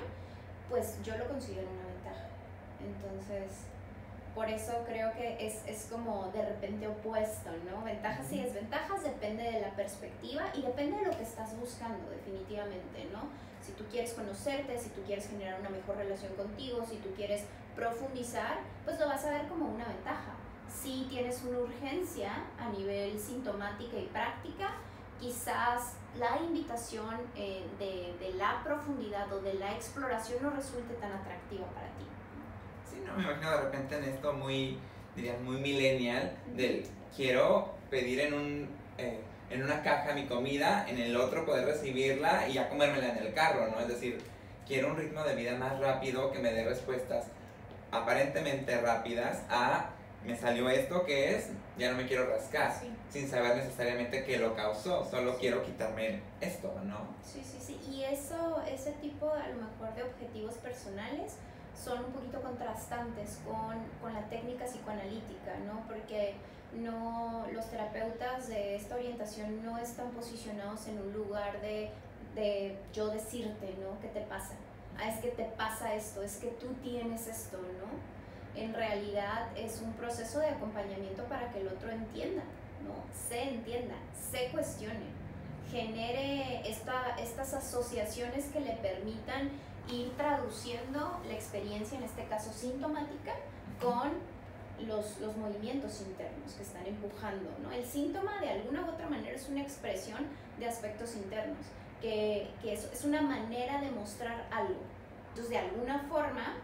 pues 0.69 0.97
yo 1.03 1.17
lo 1.17 1.27
considero 1.27 1.67
una 1.69 1.87
ventaja. 1.87 2.27
Entonces, 2.79 3.65
por 4.35 4.49
eso 4.49 4.73
creo 4.87 5.13
que 5.13 5.45
es, 5.45 5.61
es, 5.67 5.87
como 5.91 6.31
de 6.33 6.43
repente 6.43 6.87
opuesto, 6.87 7.51
¿no? 7.69 7.83
Ventajas 7.83 8.31
y 8.31 8.41
desventajas 8.41 9.03
depende 9.03 9.43
de 9.43 9.61
la 9.61 9.69
perspectiva 9.75 10.45
y 10.55 10.63
depende 10.63 10.97
de 10.97 11.05
lo 11.05 11.11
que 11.11 11.23
estás 11.23 11.57
buscando, 11.59 12.09
definitivamente, 12.09 13.07
¿no? 13.11 13.29
Si 13.61 13.71
tú 13.73 13.85
quieres 13.91 14.13
conocerte, 14.13 14.77
si 14.79 14.89
tú 14.89 15.01
quieres 15.03 15.29
generar 15.29 15.59
una 15.59 15.69
mejor 15.69 15.97
relación 15.97 16.33
contigo, 16.33 16.83
si 16.89 16.97
tú 16.97 17.09
quieres 17.15 17.43
profundizar, 17.75 18.57
pues 18.83 18.99
lo 18.99 19.07
vas 19.07 19.23
a 19.25 19.29
ver 19.29 19.47
como 19.47 19.67
una 19.67 19.85
ventaja. 19.85 20.33
Si 20.73 21.05
tienes 21.09 21.43
una 21.43 21.59
urgencia 21.59 22.31
a 22.59 22.69
nivel 22.69 23.19
sintomática 23.19 23.97
y 23.97 24.07
práctica, 24.07 24.75
quizás 25.19 25.93
la 26.17 26.37
invitación 26.41 27.15
eh, 27.35 27.65
de, 27.79 28.15
de 28.19 28.33
la 28.33 28.61
profundidad 28.63 29.31
o 29.31 29.41
de 29.41 29.53
la 29.53 29.73
exploración 29.73 30.43
no 30.43 30.49
resulte 30.49 30.93
tan 30.95 31.11
atractiva 31.11 31.65
para 31.67 31.87
ti 31.97 32.05
no 33.05 33.15
me 33.17 33.23
imagino 33.23 33.51
de 33.51 33.61
repente 33.61 33.97
en 33.97 34.03
esto 34.05 34.33
muy, 34.33 34.77
dirían, 35.15 35.43
muy 35.43 35.57
millennial, 35.57 36.35
del 36.55 36.85
quiero 37.15 37.73
pedir 37.89 38.21
en 38.21 38.33
un... 38.33 38.69
Eh, 38.97 39.21
en 39.49 39.61
una 39.61 39.83
caja 39.83 40.13
mi 40.15 40.25
comida, 40.25 40.83
en 40.89 40.97
el 40.97 41.15
otro 41.15 41.45
poder 41.45 41.65
recibirla 41.65 42.47
y 42.47 42.53
ya 42.53 42.69
comérmela 42.69 43.09
en 43.09 43.17
el 43.17 43.33
carro, 43.35 43.67
¿no? 43.67 43.79
Es 43.81 43.87
decir, 43.87 44.17
quiero 44.65 44.87
un 44.87 44.97
ritmo 44.97 45.21
de 45.23 45.35
vida 45.35 45.55
más 45.55 45.79
rápido 45.79 46.31
que 46.31 46.39
me 46.39 46.51
dé 46.51 46.63
respuestas 46.63 47.27
aparentemente 47.91 48.81
rápidas 48.81 49.43
a 49.51 49.89
me 50.25 50.37
salió 50.37 50.69
esto 50.69 51.05
que 51.05 51.35
es, 51.35 51.49
ya 51.77 51.91
no 51.91 51.97
me 51.97 52.07
quiero 52.07 52.27
rascar, 52.27 52.73
sin 53.09 53.27
saber 53.27 53.57
necesariamente 53.57 54.23
qué 54.23 54.37
lo 54.37 54.55
causó, 54.55 55.03
solo 55.09 55.37
quiero 55.37 55.63
quitarme 55.63 56.21
esto, 56.41 56.73
¿no? 56.85 57.07
Sí, 57.23 57.43
sí, 57.43 57.57
sí, 57.59 57.79
y 57.91 58.03
eso, 58.03 58.61
ese 58.69 58.91
tipo 58.93 59.31
a 59.31 59.47
lo 59.49 59.55
mejor 59.55 59.93
de 59.95 60.03
objetivos 60.03 60.55
personales, 60.55 61.33
son 61.75 62.05
un 62.05 62.11
poquito 62.11 62.41
contrastantes 62.41 63.39
con, 63.45 63.75
con, 64.01 64.13
la 64.13 64.29
técnica 64.29 64.65
psicoanalítica, 64.65 65.57
¿no? 65.65 65.85
Porque 65.87 66.35
no, 66.73 67.45
los 67.51 67.69
terapeutas 67.69 68.47
de 68.47 68.75
esta 68.75 68.95
orientación 68.95 69.63
no 69.65 69.77
están 69.77 70.11
posicionados 70.11 70.87
en 70.87 70.99
un 70.99 71.13
lugar 71.13 71.59
de, 71.61 71.89
de 72.35 72.77
yo 72.93 73.09
decirte, 73.09 73.75
¿no? 73.81 73.99
¿Qué 74.01 74.07
te 74.07 74.21
pasa? 74.21 74.53
Ah, 74.97 75.09
es 75.09 75.19
que 75.19 75.29
te 75.29 75.45
pasa 75.45 75.95
esto, 75.95 76.21
es 76.21 76.37
que 76.37 76.47
tú 76.49 76.67
tienes 76.83 77.27
esto, 77.27 77.57
¿no? 77.57 78.22
En 78.55 78.73
realidad 78.73 79.47
es 79.57 79.81
un 79.81 79.93
proceso 79.93 80.39
de 80.39 80.49
acompañamiento 80.49 81.23
para 81.23 81.51
que 81.51 81.61
el 81.61 81.67
otro 81.67 81.89
entienda, 81.89 82.43
¿no? 82.83 82.93
Se 83.27 83.41
entienda, 83.41 83.95
se 84.31 84.49
cuestione, 84.49 85.23
genere 85.71 86.61
esta, 86.69 87.15
estas 87.17 87.53
asociaciones 87.53 88.45
que 88.45 88.59
le 88.59 88.73
permitan 88.73 89.49
ir 89.91 90.11
traduciendo 90.15 91.19
la 91.27 91.33
experiencia, 91.33 91.97
en 91.97 92.03
este 92.03 92.25
caso 92.25 92.53
sintomática, 92.53 93.33
con 93.81 94.11
los, 94.87 95.19
los, 95.19 95.35
movimientos 95.37 96.01
internos 96.01 96.53
que 96.53 96.63
están 96.63 96.85
empujando. 96.85 97.49
¿no? 97.61 97.71
El 97.71 97.85
síntoma 97.85 98.39
de 98.39 98.49
alguna 98.49 98.85
u 98.85 98.89
otra 98.89 99.09
manera 99.09 99.35
es 99.35 99.49
una 99.49 99.61
expresión 99.61 100.27
de 100.59 100.67
aspectos 100.67 101.15
internos, 101.15 101.57
que, 102.01 102.49
que 102.61 102.73
es, 102.73 102.85
es, 102.85 103.03
una 103.03 103.21
manera 103.21 103.81
de 103.81 103.91
mostrar 103.91 104.47
algo. 104.51 104.81
Entonces, 105.29 105.49
de 105.49 105.57
alguna 105.57 105.99
forma, 106.09 106.57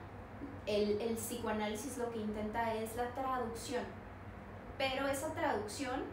el, 0.69 1.01
el 1.01 1.15
psicoanálisis 1.15 1.97
lo 1.97 2.11
que 2.11 2.19
intenta 2.19 2.75
es 2.75 2.95
la 2.95 3.09
traducción, 3.09 3.83
pero 4.77 5.07
esa 5.07 5.33
traducción 5.33 6.03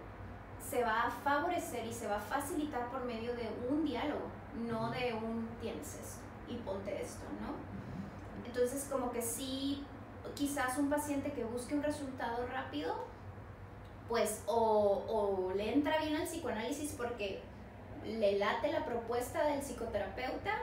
se 0.70 0.82
va 0.82 1.02
a 1.02 1.10
favorecer 1.10 1.86
y 1.86 1.92
se 1.92 2.08
va 2.08 2.16
a 2.16 2.20
facilitar 2.20 2.90
por 2.90 3.04
medio 3.04 3.34
de 3.34 3.48
un 3.68 3.84
diálogo, 3.84 4.26
no 4.66 4.90
de 4.90 5.12
un 5.12 5.46
tienes 5.60 5.94
esto 5.94 6.22
y 6.48 6.54
ponte 6.56 7.02
esto, 7.02 7.24
¿no? 7.40 7.54
Entonces 8.46 8.88
como 8.90 9.10
que 9.10 9.20
sí, 9.20 9.84
quizás 10.34 10.78
un 10.78 10.88
paciente 10.88 11.32
que 11.32 11.44
busque 11.44 11.74
un 11.74 11.82
resultado 11.82 12.46
rápido, 12.46 12.94
pues 14.08 14.42
o, 14.46 15.04
o 15.06 15.54
le 15.54 15.74
entra 15.74 15.98
bien 15.98 16.16
al 16.16 16.26
psicoanálisis 16.26 16.92
porque 16.92 17.42
le 18.04 18.38
late 18.38 18.72
la 18.72 18.86
propuesta 18.86 19.44
del 19.44 19.60
psicoterapeuta 19.60 20.60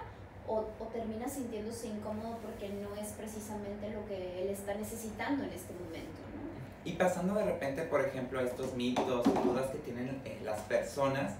o, 0.47 0.65
o, 0.79 0.85
termina 0.91 1.27
sintiéndose 1.27 1.87
incómodo 1.87 2.37
porque 2.41 2.69
no 2.69 2.95
es 2.95 3.09
precisamente 3.13 3.89
lo 3.91 4.05
que 4.07 4.43
él 4.43 4.49
está 4.49 4.73
necesitando 4.75 5.43
en 5.43 5.51
este 5.51 5.73
momento. 5.73 6.19
¿no? 6.35 6.89
Y 6.89 6.93
pasando 6.93 7.35
de 7.35 7.45
repente, 7.45 7.83
por 7.83 8.01
ejemplo, 8.01 8.39
a 8.39 8.43
estos 8.43 8.73
mitos, 8.73 9.23
dudas 9.23 9.71
que 9.71 9.77
tienen 9.79 10.21
eh, 10.25 10.39
las 10.43 10.59
personas, 10.61 11.33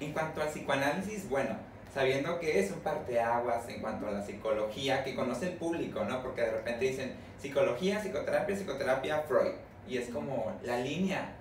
en 0.00 0.12
cuanto 0.12 0.40
al 0.40 0.48
psicoanálisis, 0.48 1.28
bueno, 1.28 1.56
sabiendo 1.92 2.38
que 2.38 2.60
es 2.60 2.70
un 2.70 2.80
parteaguas 2.80 3.68
en 3.68 3.80
cuanto 3.80 4.06
a 4.06 4.12
la 4.12 4.24
psicología 4.24 5.04
que 5.04 5.14
conoce 5.14 5.48
el 5.48 5.54
público, 5.54 6.04
¿no? 6.04 6.22
Porque 6.22 6.42
de 6.42 6.50
repente 6.52 6.84
dicen 6.86 7.14
psicología, 7.40 8.00
psicoterapia, 8.00 8.56
psicoterapia, 8.56 9.20
Freud. 9.22 9.52
Y 9.88 9.98
es 9.98 10.10
como 10.10 10.52
la 10.62 10.78
línea 10.78 11.32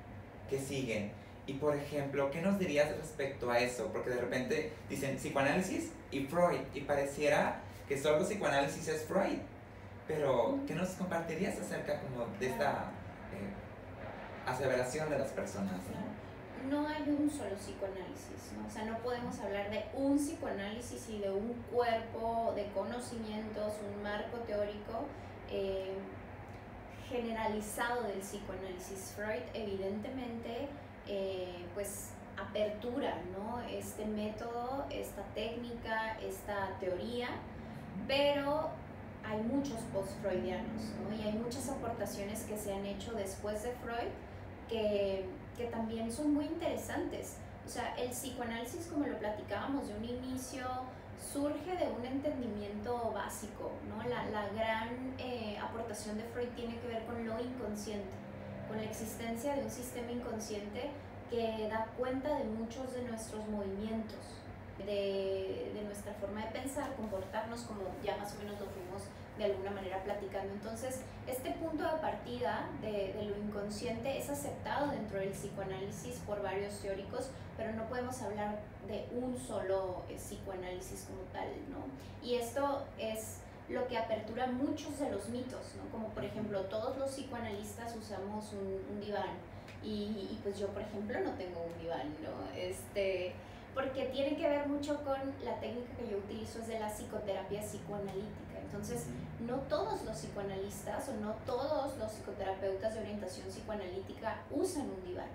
que 0.50 0.60
siguen. 0.60 1.12
Y 1.46 1.54
por 1.54 1.76
ejemplo, 1.76 2.32
¿qué 2.32 2.42
nos 2.42 2.60
dirías 2.60 2.90
respecto 2.98 3.52
a 3.52 3.60
eso? 3.60 3.90
Porque 3.94 4.10
de 4.10 4.22
repente 4.22 4.72
dicen 4.90 5.18
psicoanálisis 5.18 5.92
y 6.12 6.26
Freud. 6.26 6.62
Y 6.74 6.82
pareciera 6.82 7.62
que 7.88 7.98
solo 7.98 8.24
psicoanálisis 8.24 8.88
es 8.88 9.06
Freud. 9.06 9.40
Pero, 10.08 10.60
¿qué 10.66 10.74
nos 10.74 10.90
compartirías 10.92 11.60
acerca 11.60 12.00
como 12.00 12.26
de 12.40 12.48
esta 12.48 12.92
eh, 13.34 14.50
aseveración 14.50 15.10
de 15.10 15.20
las 15.20 15.30
personas? 15.30 15.74
¿no? 15.74 16.08
no 16.70 16.88
hay 16.88 17.04
un 17.04 17.30
solo 17.30 17.56
psicoanálisis, 17.56 18.52
¿no? 18.58 18.68
o 18.68 18.70
sea, 18.70 18.86
no 18.86 18.98
podemos 19.00 19.40
hablar 19.40 19.70
de 19.70 19.86
un 19.94 20.18
psicoanálisis 20.18 21.10
y 21.10 21.20
de 21.20 21.32
un 21.32 21.54
cuerpo 21.72 22.54
de 22.56 22.66
conocimientos, 22.72 23.74
un 23.96 24.04
marco 24.04 24.38
teórico 24.40 25.06
eh, 25.50 25.96
generalizado 27.10 28.04
del 28.04 28.20
psicoanálisis. 28.20 29.14
Freud 29.16 29.44
evidentemente, 29.54 30.68
eh, 31.08 31.66
pues, 31.74 32.10
apertura, 32.38 33.16
¿no? 33.38 33.62
Este 33.62 34.06
método, 34.06 34.86
esta 34.90 35.24
técnica, 35.34 36.18
esta 36.22 36.78
teoría, 36.80 37.30
pero 38.08 38.70
hay 39.24 39.42
muchos 39.42 39.80
post-freudianos, 39.94 40.82
¿no? 41.02 41.16
Y 41.16 41.28
hay 41.28 41.34
muchas 41.34 41.70
aportaciones 41.70 42.44
que 42.44 42.58
se 42.58 42.74
han 42.74 42.86
hecho 42.86 43.14
después 43.14 43.64
de 43.64 43.72
Freud 43.72 44.12
que 44.70 45.26
que 45.58 45.66
también 45.66 46.12
son 46.12 46.34
muy 46.34 46.46
interesantes. 46.46 47.38
O 47.66 47.70
sea, 47.70 47.96
el 47.96 48.12
psicoanálisis, 48.12 48.88
como 48.88 49.08
lo 49.08 49.18
platicábamos 49.18 49.88
de 49.88 49.96
un 49.96 50.06
inicio, 50.06 50.66
surge 51.34 51.76
de 51.76 51.88
un 51.90 52.06
entendimiento 52.06 53.12
básico, 53.12 53.72
¿no? 53.90 54.08
La, 54.08 54.26
la 54.30 54.48
gran 54.50 55.16
eh, 55.18 55.58
aportación 55.60 56.18
de 56.18 56.24
Freud 56.26 56.50
tiene 56.56 56.78
que 56.80 56.88
ver 56.88 57.04
con 57.06 57.26
lo 57.26 57.40
inconsciente, 57.42 58.08
con 58.68 58.78
la 58.78 58.84
existencia 58.84 59.56
de 59.56 59.64
un 59.64 59.72
sistema 59.72 60.12
inconsciente 60.12 60.92
que 61.30 61.68
da 61.70 61.88
cuenta 61.98 62.38
de 62.38 62.46
muchos 62.46 62.94
de 62.94 63.04
nuestros 63.04 63.48
movimientos, 63.48 64.38
de, 64.78 65.72
de 65.74 65.82
nuestra 65.84 66.14
forma 66.14 66.46
de 66.46 66.52
pensar, 66.52 66.96
comportarnos, 66.96 67.62
como 67.62 67.82
ya 68.04 68.18
más 68.18 68.34
o 68.36 68.40
menos 68.40 68.60
lo 68.60 68.68
fuimos 68.68 69.04
de 69.38 69.46
alguna 69.46 69.72
manera 69.72 70.04
platicando. 70.04 70.54
Entonces, 70.54 71.02
este 71.28 71.52
punto 71.52 71.84
de 71.84 72.00
partida 72.00 72.70
de, 72.82 73.14
de, 73.14 73.26
lo 73.26 73.38
inconsciente 73.38 74.18
es 74.18 74.30
aceptado 74.30 74.92
dentro 74.92 75.20
del 75.20 75.30
psicoanálisis 75.30 76.16
por 76.26 76.42
varios 76.42 76.80
teóricos, 76.80 77.30
pero 77.56 77.74
no 77.74 77.86
podemos 77.88 78.20
hablar 78.22 78.60
de 78.88 79.08
un 79.12 79.38
solo 79.38 80.04
eh, 80.10 80.16
psicoanálisis 80.16 81.08
como 81.08 81.22
tal, 81.34 81.50
¿no? 81.70 81.86
Y 82.28 82.36
esto 82.36 82.86
es 82.98 83.40
lo 83.70 83.88
que 83.88 83.98
apertura 83.98 84.48
muchos 84.48 84.98
de 85.00 85.12
los 85.12 85.30
mitos, 85.30 85.76
¿no? 85.76 85.92
Como 85.92 86.08
por 86.10 86.24
ejemplo, 86.24 86.62
todos 86.62 86.98
los 86.98 87.12
psicoanalistas 87.12 87.96
usamos 87.96 88.54
un, 88.54 88.96
un 88.96 89.02
diván 89.02 89.38
y, 89.88 90.28
y, 90.32 90.40
pues 90.44 90.60
yo, 90.60 90.68
por 90.68 90.82
ejemplo, 90.82 91.18
no 91.22 91.32
tengo 91.36 91.64
un 91.64 91.82
diván, 91.82 92.14
¿no? 92.22 92.60
Este, 92.60 93.34
porque 93.74 94.06
tiene 94.06 94.36
que 94.36 94.50
ver 94.50 94.68
mucho 94.68 94.98
con 95.04 95.18
la 95.46 95.60
técnica 95.62 95.96
que 95.98 96.12
yo 96.12 96.18
utilizo, 96.18 96.60
es 96.60 96.68
de 96.68 96.80
la 96.80 96.90
psicoterapia 96.90 97.62
psicoanalítica. 97.62 98.60
Entonces, 98.62 99.06
no 99.40 99.56
todos 99.70 100.04
los 100.04 100.18
psicoanalistas 100.18 101.08
o 101.08 101.14
no 101.22 101.36
todos 101.46 101.98
los 101.98 102.12
psicoterapeutas 102.12 102.96
de 102.96 103.00
orientación 103.00 103.48
psicoanalítica 103.48 104.42
usan 104.52 104.90
un 104.90 105.06
diván. 105.06 105.30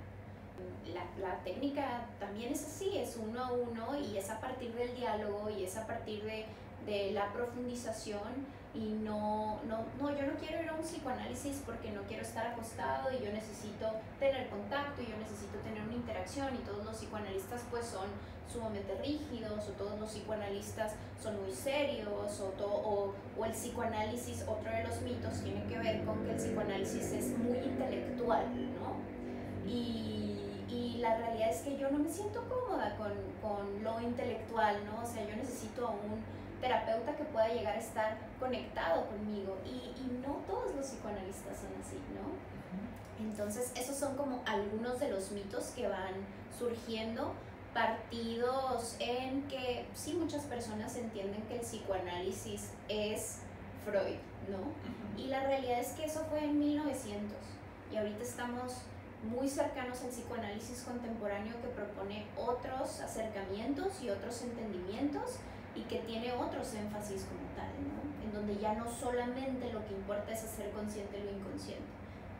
La, 0.92 1.06
la, 1.26 1.36
técnica 1.42 2.06
también 2.20 2.52
es 2.52 2.62
así, 2.62 2.98
es 2.98 3.16
uno 3.16 3.42
a 3.42 3.52
uno 3.52 3.98
y 3.98 4.18
es 4.18 4.28
a 4.28 4.38
partir 4.38 4.74
del 4.74 4.94
diálogo 4.94 5.48
y 5.48 5.64
es 5.64 5.76
a 5.76 5.86
partir 5.86 6.22
de, 6.24 6.44
de 6.84 7.12
la 7.12 7.32
profundización 7.32 8.46
y 8.74 8.92
no, 9.04 9.60
no, 9.68 9.84
no, 10.00 10.16
yo 10.16 10.26
no 10.26 10.32
quiero 10.38 10.62
ir 10.62 10.68
a 10.70 10.74
un 10.74 10.82
psicoanálisis 10.82 11.62
porque 11.66 11.90
no 11.90 12.02
quiero 12.02 12.22
estar 12.22 12.46
acostado 12.46 13.12
y 13.12 13.22
yo 13.22 13.30
necesito 13.30 13.86
tener 14.18 14.48
contacto 14.48 15.02
y 15.02 15.06
yo 15.06 15.16
necesito 15.18 15.58
tener 15.58 15.82
una 15.82 15.94
interacción 15.94 16.54
y 16.54 16.58
todos 16.58 16.84
los 16.84 16.96
psicoanalistas 16.96 17.62
pues 17.70 17.84
son 17.84 18.08
sumamente 18.50 18.94
rígidos 18.96 19.68
o 19.68 19.72
todos 19.72 20.00
los 20.00 20.10
psicoanalistas 20.10 20.94
son 21.22 21.42
muy 21.42 21.52
serios 21.52 22.40
o, 22.40 22.46
todo, 22.56 23.14
o, 23.38 23.44
el 23.44 23.52
psicoanálisis, 23.52 24.42
otro 24.48 24.70
de 24.70 24.84
los 24.84 25.00
mitos 25.02 25.40
tiene 25.42 25.64
que 25.66 25.78
ver 25.78 26.04
con 26.04 26.24
que 26.24 26.30
el 26.30 26.36
psicoanálisis 26.36 27.12
es 27.12 27.38
muy 27.38 27.58
intelectual, 27.58 28.46
¿no? 28.74 28.96
Y, 29.70 30.64
y 30.68 30.98
la 31.00 31.16
realidad 31.16 31.50
es 31.50 31.60
que 31.60 31.76
yo 31.76 31.90
no 31.90 31.98
me 31.98 32.08
siento 32.08 32.42
cómoda 32.48 32.96
con, 32.96 33.12
con 33.42 33.84
lo 33.84 34.00
intelectual, 34.00 34.76
¿no? 34.86 35.02
O 35.02 35.06
sea, 35.06 35.26
yo 35.26 35.36
necesito 35.36 35.90
un 35.90 36.41
terapeuta 36.62 37.16
que 37.16 37.24
pueda 37.24 37.48
llegar 37.48 37.76
a 37.76 37.80
estar 37.80 38.16
conectado 38.38 39.08
conmigo 39.08 39.58
y, 39.66 39.92
y 40.00 40.20
no 40.24 40.36
todos 40.46 40.74
los 40.74 40.86
psicoanalistas 40.86 41.58
son 41.58 41.70
así, 41.80 41.98
¿no? 42.14 42.32
Entonces, 43.22 43.72
esos 43.76 43.96
son 43.96 44.16
como 44.16 44.42
algunos 44.46 44.98
de 45.00 45.10
los 45.10 45.32
mitos 45.32 45.66
que 45.76 45.88
van 45.88 46.14
surgiendo 46.56 47.34
partidos 47.74 48.96
en 49.00 49.42
que 49.48 49.86
sí 49.94 50.14
muchas 50.14 50.44
personas 50.44 50.96
entienden 50.96 51.42
que 51.42 51.56
el 51.56 51.60
psicoanálisis 51.60 52.70
es 52.88 53.38
Freud, 53.84 54.18
¿no? 54.48 55.20
Y 55.20 55.28
la 55.28 55.40
realidad 55.40 55.80
es 55.80 55.88
que 55.92 56.04
eso 56.04 56.24
fue 56.30 56.44
en 56.44 56.58
1900 56.58 57.36
y 57.92 57.96
ahorita 57.96 58.22
estamos 58.22 58.82
muy 59.24 59.48
cercanos 59.48 60.02
al 60.02 60.10
psicoanálisis 60.10 60.82
contemporáneo 60.82 61.54
que 61.60 61.68
propone 61.68 62.26
otros 62.36 63.00
acercamientos 63.00 64.02
y 64.02 64.10
otros 64.10 64.42
entendimientos 64.42 65.38
y 65.74 65.82
que 65.82 65.98
tiene 66.00 66.32
otros 66.32 66.74
énfasis 66.74 67.24
como 67.24 67.48
tal, 67.56 67.72
¿no? 67.82 68.24
En 68.24 68.32
donde 68.32 68.60
ya 68.60 68.74
no 68.74 68.90
solamente 68.90 69.72
lo 69.72 69.84
que 69.86 69.94
importa 69.94 70.32
es 70.32 70.44
hacer 70.44 70.70
consciente 70.70 71.22
lo 71.22 71.30
inconsciente, 71.30 71.82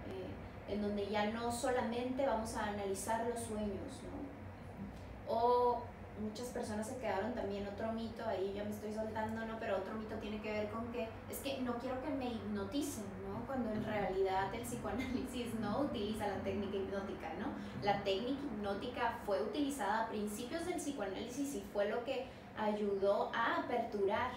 eh, 0.08 0.74
en 0.74 0.82
donde 0.82 1.08
ya 1.08 1.30
no 1.30 1.50
solamente 1.50 2.26
vamos 2.26 2.54
a 2.56 2.66
analizar 2.66 3.26
los 3.26 3.40
sueños, 3.40 4.00
¿no? 4.02 5.34
O 5.34 5.82
muchas 6.20 6.48
personas 6.48 6.86
se 6.86 6.96
quedaron 6.98 7.32
también 7.34 7.66
otro 7.66 7.92
mito, 7.92 8.24
ahí 8.26 8.54
yo 8.56 8.64
me 8.64 8.70
estoy 8.70 8.92
soltando, 8.92 9.44
¿no? 9.46 9.58
Pero 9.58 9.78
otro 9.78 9.94
mito 9.94 10.14
tiene 10.16 10.40
que 10.40 10.52
ver 10.52 10.70
con 10.70 10.92
que 10.92 11.08
es 11.30 11.38
que 11.38 11.60
no 11.62 11.74
quiero 11.78 12.00
que 12.02 12.10
me 12.10 12.26
hipnoticen, 12.26 13.04
¿no? 13.26 13.44
Cuando 13.46 13.70
en 13.70 13.84
realidad 13.84 14.54
el 14.54 14.62
psicoanálisis 14.62 15.54
no 15.60 15.80
utiliza 15.80 16.28
la 16.28 16.36
técnica 16.42 16.76
hipnótica, 16.76 17.32
¿no? 17.38 17.46
La 17.82 18.02
técnica 18.04 18.42
hipnótica 18.44 19.18
fue 19.24 19.42
utilizada 19.42 20.04
a 20.04 20.08
principios 20.08 20.66
del 20.66 20.76
psicoanálisis 20.76 21.54
y 21.54 21.60
fue 21.72 21.88
lo 21.88 22.04
que 22.04 22.26
ayudó 22.58 23.30
a 23.34 23.58
aperturar. 23.60 24.32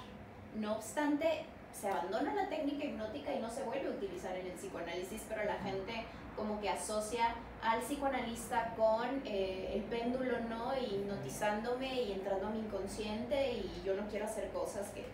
No 0.55 0.73
obstante, 0.73 1.45
se 1.73 1.89
abandona 1.89 2.33
la 2.33 2.47
técnica 2.47 2.85
hipnótica 2.85 3.33
y 3.33 3.39
no 3.39 3.49
se 3.49 3.63
vuelve 3.63 3.87
a 3.87 3.91
utilizar 3.91 4.35
en 4.35 4.47
el 4.47 4.53
psicoanálisis, 4.53 5.23
pero 5.27 5.43
la 5.43 5.55
gente 5.55 6.05
como 6.35 6.59
que 6.59 6.69
asocia 6.69 7.35
al 7.61 7.79
psicoanalista 7.81 8.73
con 8.75 9.21
eh, 9.25 9.71
el 9.73 9.83
péndulo, 9.83 10.39
¿no? 10.49 10.73
Y 10.77 10.95
hipnotizándome 10.95 12.03
y 12.03 12.11
entrando 12.13 12.47
a 12.47 12.49
mi 12.49 12.59
inconsciente 12.59 13.53
y 13.53 13.81
yo 13.85 13.95
no 13.95 14.07
quiero 14.07 14.25
hacer 14.25 14.49
cosas 14.51 14.89
que 14.89 15.05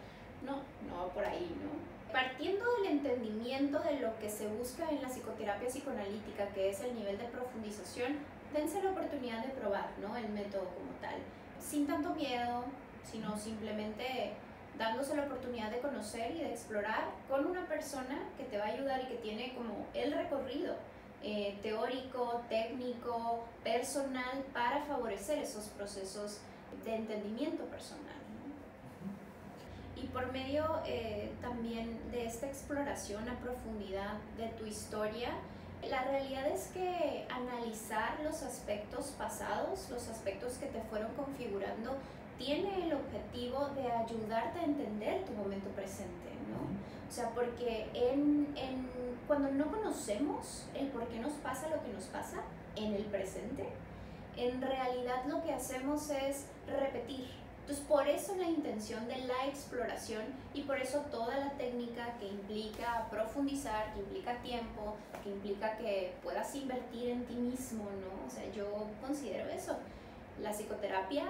no, 0.44 0.58
no 0.88 0.98
va 0.98 1.14
por 1.14 1.26
ahí, 1.26 1.56
¿no? 1.62 2.12
Partiendo 2.12 2.66
del 2.78 2.94
entendimiento 2.94 3.80
de 3.80 4.00
lo 4.00 4.18
que 4.20 4.30
se 4.30 4.48
busca 4.48 4.90
en 4.90 5.02
la 5.02 5.08
psicoterapia 5.08 5.70
psicoanalítica, 5.70 6.48
que 6.50 6.70
es 6.70 6.82
el 6.82 6.96
nivel 6.96 7.18
de 7.18 7.26
profundización, 7.26 8.18
dense 8.54 8.84
la 8.84 8.92
oportunidad 8.92 9.46
de 9.46 9.54
probar, 9.54 9.90
¿no? 10.02 10.18
El 10.18 10.28
método 10.30 10.66
como 10.76 10.92
tal, 11.00 11.20
sin 11.62 11.88
tanto 11.88 12.14
miedo, 12.16 12.66
sino 13.10 13.38
simplemente 13.38 14.34
dándose 14.78 15.16
la 15.16 15.24
oportunidad 15.24 15.70
de 15.70 15.80
conocer 15.80 16.32
y 16.32 16.40
de 16.40 16.52
explorar 16.52 17.10
con 17.30 17.46
una 17.46 17.68
persona 17.68 18.20
que 18.38 18.44
te 18.46 18.58
va 18.58 18.66
a 18.66 18.68
ayudar 18.70 19.02
y 19.04 19.06
que 19.08 19.16
tiene 19.16 19.54
como 19.54 19.86
el 19.94 20.14
recorrido 20.14 20.76
eh, 21.24 21.60
teórico, 21.62 22.42
técnico, 22.50 23.44
personal 23.64 24.44
para 24.54 24.82
favorecer 24.86 25.38
esos 25.38 25.66
procesos 25.66 26.40
de 26.84 26.96
entendimiento 26.96 27.64
personal. 27.66 28.16
Y 29.96 30.08
por 30.08 30.32
medio 30.32 30.82
eh, 30.88 31.32
también 31.42 32.00
de 32.12 32.26
esta 32.26 32.48
exploración 32.48 33.30
a 33.30 33.36
profundidad 33.36 34.14
de 34.38 34.48
tu 34.58 34.66
historia, 34.66 35.30
la 35.88 36.04
realidad 36.04 36.48
es 36.48 36.68
que 36.68 37.28
analizar 37.30 38.20
los 38.24 38.42
aspectos 38.42 39.14
pasados, 39.18 39.90
los 39.92 40.08
aspectos 40.10 40.54
que 40.54 40.68
te 40.68 40.82
fueron 40.90 41.12
configurando, 41.14 41.98
tiene 42.38 42.88
el 42.88 42.94
objetivo 42.94 43.70
de 43.76 43.92
ayudarte 43.92 44.60
a 44.60 44.64
entender 44.64 45.24
tu 45.26 45.34
momento 45.34 45.70
presente, 45.70 46.32
¿no? 46.50 46.62
O 47.10 47.12
sea, 47.12 47.30
porque 47.32 47.90
en, 47.94 48.54
en, 48.56 48.88
cuando 49.28 49.52
no 49.52 49.70
conocemos 49.70 50.68
el 50.74 50.88
por 50.88 51.08
qué 51.08 51.20
nos 51.20 51.34
pasa 51.34 51.70
lo 51.70 51.84
que 51.84 51.92
nos 51.94 52.06
pasa 52.06 52.44
en 52.76 52.94
el 52.94 53.04
presente, 53.06 53.68
en 54.38 54.62
realidad 54.62 55.26
lo 55.28 55.44
que 55.44 55.54
hacemos 55.54 56.10
es 56.10 56.46
repetir. 56.68 57.28
Entonces, 57.62 57.86
por 57.86 58.08
eso 58.08 58.36
la 58.36 58.48
intención 58.48 59.08
de 59.08 59.18
la 59.18 59.46
exploración 59.46 60.24
y 60.54 60.64
por 60.64 60.78
eso 60.80 61.00
toda 61.12 61.38
la 61.38 61.52
técnica 61.52 62.18
que 62.20 62.28
implica 62.28 63.08
profundizar, 63.10 63.94
que 63.94 64.00
implica 64.00 64.42
tiempo, 64.42 64.96
que 65.24 65.30
implica 65.30 65.78
que 65.78 66.14
puedas 66.24 66.56
invertir 66.56 67.10
en 67.10 67.26
ti 67.26 67.36
mismo, 67.36 67.84
¿no? 67.84 68.28
O 68.28 68.30
sea, 68.30 68.50
yo 68.52 68.88
considero 69.00 69.48
eso. 69.50 69.78
La 70.42 70.52
psicoterapia 70.52 71.26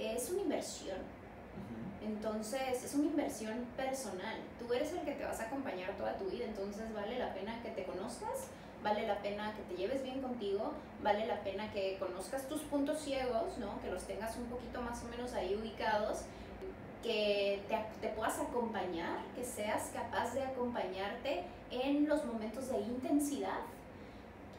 es 0.00 0.30
una 0.30 0.42
inversión. 0.42 0.98
Entonces, 2.02 2.82
es 2.82 2.94
una 2.94 3.06
inversión 3.06 3.66
personal. 3.76 4.36
Tú 4.58 4.72
eres 4.72 4.92
el 4.92 5.00
que 5.00 5.12
te 5.12 5.24
vas 5.24 5.40
a 5.40 5.44
acompañar 5.44 5.92
toda 5.96 6.16
tu 6.16 6.26
vida, 6.26 6.46
entonces 6.46 6.92
vale 6.94 7.18
la 7.18 7.34
pena 7.34 7.60
que 7.62 7.70
te 7.70 7.84
conozcas, 7.84 8.48
vale 8.82 9.06
la 9.06 9.18
pena 9.18 9.54
que 9.54 9.62
te 9.62 9.80
lleves 9.80 10.02
bien 10.02 10.22
contigo, 10.22 10.72
vale 11.02 11.26
la 11.26 11.40
pena 11.40 11.70
que 11.72 11.98
conozcas 11.98 12.48
tus 12.48 12.62
puntos 12.62 13.00
ciegos, 13.00 13.58
¿no? 13.58 13.80
Que 13.82 13.90
los 13.90 14.04
tengas 14.04 14.36
un 14.36 14.46
poquito 14.46 14.80
más 14.80 15.02
o 15.04 15.08
menos 15.08 15.34
ahí 15.34 15.54
ubicados, 15.54 16.22
que 17.02 17.62
te, 17.68 17.78
te 18.00 18.14
puedas 18.14 18.38
acompañar, 18.38 19.18
que 19.34 19.44
seas 19.44 19.90
capaz 19.92 20.32
de 20.32 20.42
acompañarte 20.42 21.44
en 21.70 22.08
los 22.08 22.24
momentos 22.24 22.68
de 22.68 22.78
intensidad 22.80 23.60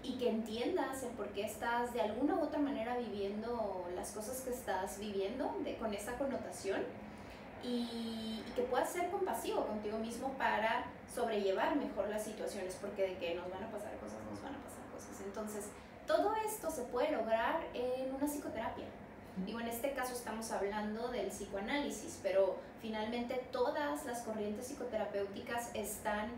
y 0.03 0.17
que 0.17 0.29
entiendas 0.29 1.03
el 1.03 1.09
por 1.09 1.29
qué 1.29 1.45
estás 1.45 1.93
de 1.93 2.01
alguna 2.01 2.35
u 2.35 2.41
otra 2.41 2.59
manera 2.59 2.97
viviendo 2.97 3.87
las 3.95 4.11
cosas 4.11 4.41
que 4.41 4.49
estás 4.49 4.99
viviendo 4.99 5.55
de, 5.63 5.75
con 5.77 5.93
esa 5.93 6.17
connotación 6.17 6.81
y, 7.63 8.43
que 8.55 8.63
puedas 8.63 8.89
ser 8.89 9.09
compasivo 9.09 9.65
contigo 9.65 9.97
mismo 9.97 10.33
para 10.33 10.85
sobrellevar 11.13 11.75
mejor 11.77 12.09
las 12.09 12.23
situaciones, 12.23 12.77
porque 12.81 13.03
de 13.03 13.17
que 13.17 13.35
nos 13.35 13.49
van 13.49 13.63
a 13.63 13.71
pasar 13.71 13.95
cosas, 13.97 14.17
nos 14.29 14.41
van 14.41 14.55
a 14.55 14.57
pasar 14.57 14.83
cosas. 14.91 15.21
Entonces, 15.23 15.67
todo 16.05 16.33
esto 16.45 16.69
se 16.69 16.81
puede 16.83 17.11
lograr 17.11 17.61
en 17.73 18.13
una 18.13 18.27
psicoterapia. 18.27 18.85
Digo, 19.45 19.61
en 19.61 19.67
este 19.67 19.93
caso 19.93 20.13
estamos 20.13 20.51
hablando 20.51 21.07
del 21.07 21.27
psicoanálisis, 21.27 22.19
pero 22.21 22.57
finalmente 22.81 23.35
todas 23.51 24.05
las 24.05 24.21
corrientes 24.23 24.67
psicoterapéuticas 24.67 25.73
están 25.73 26.29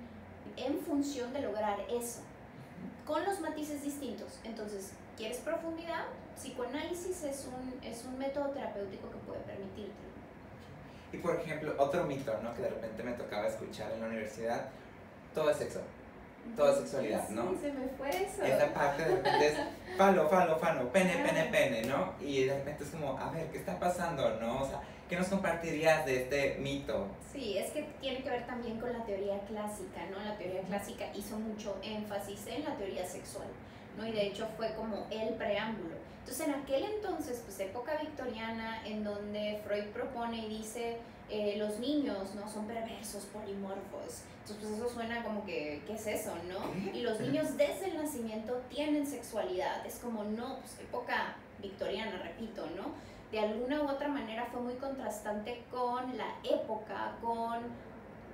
en 0.58 0.78
función 0.80 1.34
de 1.34 1.42
lograr 1.42 1.80
eso, 1.90 2.22
con 3.06 3.24
los 3.24 3.40
matices 3.40 3.84
distintos. 3.84 4.40
Entonces, 4.44 4.92
¿quieres 5.18 5.38
profundidad? 5.38 6.06
Psicoanálisis 6.36 7.24
es 7.24 7.48
un, 7.48 7.84
es 7.84 8.04
un 8.06 8.18
método 8.18 8.50
terapéutico 8.50 9.10
que 9.12 9.18
puede 9.18 9.42
permitirte. 9.42 9.94
Y 11.12 11.18
por 11.18 11.36
ejemplo, 11.36 11.76
otro 11.78 12.06
mito, 12.06 12.36
¿no? 12.42 12.54
Que 12.56 12.64
de 12.64 12.70
repente 12.70 13.04
me 13.04 13.14
tocaba 13.14 13.48
escuchar 13.48 13.92
en 13.92 14.02
la 14.02 14.08
universidad, 14.08 14.70
todo 15.34 15.52
es 15.52 15.58
sexo, 15.58 15.82
todo 16.56 16.72
es 16.72 16.80
sexualidad, 16.80 17.30
¿no? 17.30 17.52
Sí, 17.52 17.58
se 17.62 17.72
me 17.72 17.88
fue 17.90 18.10
eso. 18.10 18.44
Esa 18.44 18.74
parte 18.74 19.04
de 19.04 19.16
repente 19.18 19.48
es 19.48 19.58
falo, 19.96 20.28
falo, 20.28 20.58
falo, 20.58 20.92
pene, 20.92 21.14
pene, 21.24 21.44
pene, 21.52 21.84
¿no? 21.84 22.14
Y 22.20 22.46
de 22.46 22.56
repente 22.56 22.84
es 22.84 22.90
como, 22.90 23.18
a 23.18 23.30
ver, 23.30 23.48
¿qué 23.52 23.60
está 23.60 23.80
pasando, 23.80 24.40
no? 24.40 24.64
O 24.64 24.68
sea, 24.68 24.82
¿qué 25.14 25.20
nos 25.20 25.28
compartirías 25.28 26.08
de 26.08 26.24
este 26.24 26.56
mito? 26.60 27.06
Sí, 27.32 27.56
es 27.56 27.70
que 27.70 27.84
tiene 28.02 28.24
que 28.24 28.32
ver 28.32 28.48
también 28.48 28.80
con 28.80 28.92
la 28.92 29.06
teoría 29.06 29.40
clásica, 29.42 30.08
¿no? 30.10 30.18
La 30.18 30.36
teoría 30.40 30.62
clásica 30.62 31.06
hizo 31.14 31.38
mucho 31.38 31.78
énfasis 31.84 32.48
en 32.48 32.64
la 32.64 32.76
teoría 32.78 33.06
sexual, 33.06 33.48
¿no? 33.96 34.08
Y 34.08 34.12
de 34.12 34.26
hecho 34.26 34.48
fue 34.58 34.74
como 34.74 35.06
el 35.12 35.36
preámbulo. 35.36 35.98
Entonces, 36.22 36.48
en 36.48 36.56
aquel 36.56 36.86
entonces, 36.86 37.44
pues 37.46 37.60
época 37.60 38.00
victoriana, 38.02 38.88
en 38.88 39.04
donde 39.04 39.62
Freud 39.64 39.86
propone 39.94 40.48
y 40.48 40.58
dice, 40.58 40.98
eh, 41.30 41.58
los 41.60 41.78
niños, 41.78 42.34
¿no? 42.34 42.50
Son 42.50 42.66
perversos, 42.66 43.26
polimorfos. 43.26 44.24
Entonces, 44.42 44.68
pues 44.68 44.80
eso 44.80 44.90
suena 44.90 45.24
como 45.24 45.46
que, 45.46 45.84
¿qué 45.86 45.94
es 45.94 46.08
eso, 46.08 46.34
no? 46.50 46.92
Y 46.92 47.02
los 47.02 47.20
niños 47.20 47.56
desde 47.56 47.92
el 47.92 47.98
nacimiento 47.98 48.64
tienen 48.68 49.06
sexualidad. 49.06 49.86
Es 49.86 50.00
como, 50.00 50.24
no, 50.24 50.58
pues 50.58 50.80
época 50.80 51.36
victoriana, 51.62 52.18
repito, 52.18 52.66
¿no? 52.76 53.13
De 53.34 53.40
alguna 53.40 53.82
u 53.82 53.90
otra 53.90 54.10
manera 54.10 54.46
fue 54.52 54.62
muy 54.62 54.76
contrastante 54.76 55.66
con 55.72 56.16
la 56.16 56.36
época, 56.44 57.16
con 57.20 57.64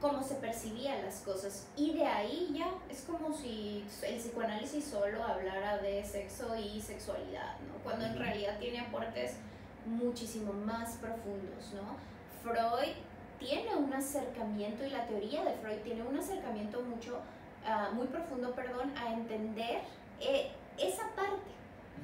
cómo 0.02 0.22
se 0.22 0.36
percibían 0.36 1.02
las 1.06 1.22
cosas. 1.22 1.70
Y 1.78 1.94
de 1.94 2.06
ahí 2.06 2.54
ya 2.54 2.68
es 2.90 3.04
como 3.04 3.34
si 3.34 3.86
el 4.04 4.18
psicoanálisis 4.18 4.84
solo 4.84 5.24
hablara 5.24 5.78
de 5.78 6.04
sexo 6.04 6.54
y 6.54 6.82
sexualidad, 6.82 7.56
¿no? 7.62 7.82
Cuando 7.82 8.08
en 8.08 8.20
realidad 8.20 8.60
tiene 8.60 8.82
aportes 8.82 9.38
muchísimo 9.86 10.52
más 10.52 10.98
profundos, 10.98 11.72
¿no? 11.74 11.96
Freud 12.44 12.94
tiene 13.40 13.74
un 13.78 13.94
acercamiento, 13.94 14.86
y 14.86 14.90
la 14.90 15.08
teoría 15.08 15.46
de 15.46 15.54
Freud 15.54 15.80
tiene 15.82 16.04
un 16.04 16.18
acercamiento 16.18 16.82
mucho, 16.82 17.22
ah, 17.66 17.92
muy 17.94 18.08
profundo, 18.08 18.54
perdón, 18.54 18.92
a 18.98 19.14
entender 19.14 19.80
eh, 20.20 20.52
esa 20.78 21.04
parte, 21.16 21.52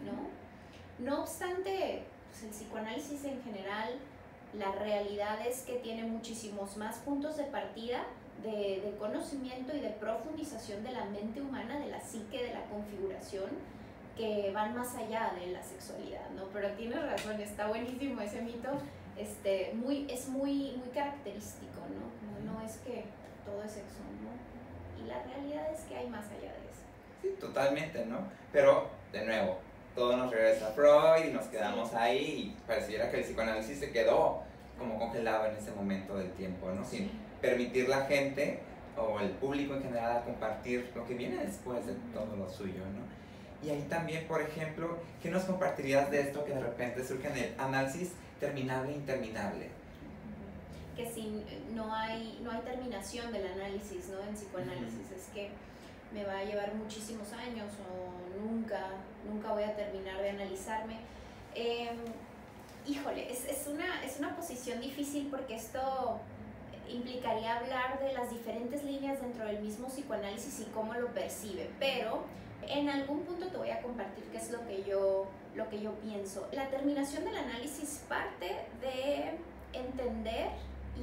¿no? 0.05 0.29
No 1.05 1.23
obstante, 1.23 2.05
pues, 2.35 2.43
el 2.43 2.49
psicoanálisis 2.49 3.23
en 3.23 3.41
general, 3.43 3.95
la 4.53 4.71
realidad 4.73 5.45
es 5.47 5.61
que 5.61 5.75
tiene 5.75 6.03
muchísimos 6.03 6.75
más 6.77 6.97
puntos 6.97 7.37
de 7.37 7.45
partida 7.45 8.03
de, 8.43 8.81
de, 8.81 8.95
conocimiento 8.99 9.75
y 9.75 9.79
de 9.79 9.89
profundización 9.91 10.83
de 10.83 10.91
la 10.91 11.05
mente 11.05 11.41
humana, 11.41 11.79
de 11.79 11.87
la 11.87 12.01
psique, 12.01 12.43
de 12.43 12.53
la 12.53 12.65
configuración, 12.65 13.49
que 14.17 14.51
van 14.53 14.75
más 14.75 14.95
allá 14.95 15.33
de 15.39 15.47
la 15.47 15.63
sexualidad, 15.63 16.29
¿no? 16.35 16.45
Pero 16.53 16.69
tienes 16.71 17.01
razón, 17.01 17.39
está 17.39 17.67
buenísimo 17.67 18.21
ese 18.21 18.41
mito, 18.41 18.69
este, 19.17 19.71
muy, 19.73 20.05
es 20.09 20.27
muy, 20.27 20.73
muy 20.77 20.89
característico, 20.93 21.79
¿no? 21.89 22.51
no 22.51 22.61
es 22.61 22.77
que 22.79 23.05
todo 23.45 23.63
es 23.63 23.71
sexo, 23.71 24.01
¿no? 24.21 25.03
Y 25.03 25.07
la 25.07 25.23
realidad 25.23 25.71
es 25.73 25.81
que 25.81 25.95
hay 25.95 26.07
más 26.07 26.25
allá 26.25 26.51
de 26.51 26.69
eso. 26.69 26.83
Sí, 27.21 27.29
totalmente, 27.39 28.05
¿no? 28.05 28.19
Pero, 28.51 28.89
de 29.11 29.25
nuevo, 29.25 29.59
todo 29.95 30.17
nos 30.17 30.31
regresa 30.31 30.67
a 30.67 30.71
Freud 30.71 31.29
y 31.29 31.34
nos 31.34 31.45
quedamos 31.45 31.93
ahí 31.93 32.53
y 32.53 32.67
pareciera 32.67 33.10
que 33.10 33.17
el 33.17 33.23
psicoanálisis 33.23 33.79
se 33.79 33.91
quedó 33.91 34.43
como 34.77 34.99
congelado 34.99 35.45
en 35.45 35.55
ese 35.55 35.71
momento 35.71 36.17
del 36.17 36.31
tiempo, 36.34 36.69
¿no? 36.69 36.84
Sin 36.84 37.10
permitir 37.41 37.88
la 37.88 38.05
gente 38.05 38.60
o 38.97 39.19
el 39.19 39.29
público 39.31 39.75
en 39.75 39.84
general 39.84 40.17
a 40.17 40.21
compartir 40.23 40.91
lo 40.95 41.05
que 41.05 41.13
viene 41.13 41.38
después 41.45 41.86
de 41.86 41.93
todo 42.13 42.36
lo 42.36 42.49
suyo, 42.49 42.81
¿no? 42.93 43.15
Y 43.65 43.71
ahí 43.71 43.86
también, 43.89 44.27
por 44.27 44.41
ejemplo, 44.41 44.97
¿qué 45.23 45.29
nos 45.29 45.43
compartirías 45.43 46.12
de 46.12 46.21
esto 46.21 46.43
que 46.43 46.53
de 46.53 46.62
repente 46.62 47.03
surge 47.03 47.27
en 47.29 47.38
el 47.38 47.60
análisis 47.60 48.12
terminable 48.39 48.91
e 48.91 48.95
interminable? 48.95 49.69
Que 50.95 51.10
si 51.10 51.43
no 51.73 51.93
hay, 51.93 52.39
no 52.43 52.51
hay 52.51 52.62
terminación 52.62 53.31
del 53.31 53.47
análisis, 53.47 54.10
¿no? 54.10 54.21
En 54.27 54.36
psicoanálisis, 54.36 55.12
es 55.12 55.27
que 55.34 55.49
me 56.13 56.23
va 56.23 56.39
a 56.39 56.43
llevar 56.43 56.73
muchísimos 56.75 57.31
años 57.33 57.71
o 57.89 58.39
nunca, 58.41 58.79
nunca 59.27 59.51
voy 59.51 59.63
a 59.63 59.75
terminar 59.75 60.21
de 60.21 60.29
analizarme. 60.29 60.97
Em, 61.53 61.97
híjole, 62.85 63.31
es, 63.31 63.45
es, 63.45 63.67
una, 63.67 64.03
es 64.03 64.19
una 64.19 64.35
posición 64.35 64.81
difícil 64.81 65.27
porque 65.29 65.55
esto 65.55 66.19
implicaría 66.87 67.57
hablar 67.57 67.99
de 67.99 68.13
las 68.13 68.29
diferentes 68.29 68.83
líneas 68.83 69.21
dentro 69.21 69.45
del 69.45 69.59
mismo 69.59 69.87
psicoanálisis 69.87 70.59
y 70.61 70.65
cómo 70.65 70.93
lo 70.93 71.07
percibe, 71.07 71.69
pero 71.79 72.23
en 72.67 72.89
algún 72.89 73.21
punto 73.23 73.47
te 73.47 73.57
voy 73.57 73.69
a 73.69 73.81
compartir 73.81 74.23
qué 74.31 74.37
es 74.37 74.51
lo 74.51 74.65
que 74.67 74.83
yo, 74.83 75.27
lo 75.55 75.69
que 75.69 75.81
yo 75.81 75.93
pienso. 75.95 76.47
La 76.51 76.69
terminación 76.69 77.25
del 77.25 77.35
análisis 77.35 78.03
parte 78.07 78.55
de 78.81 79.31
entender 79.73 80.49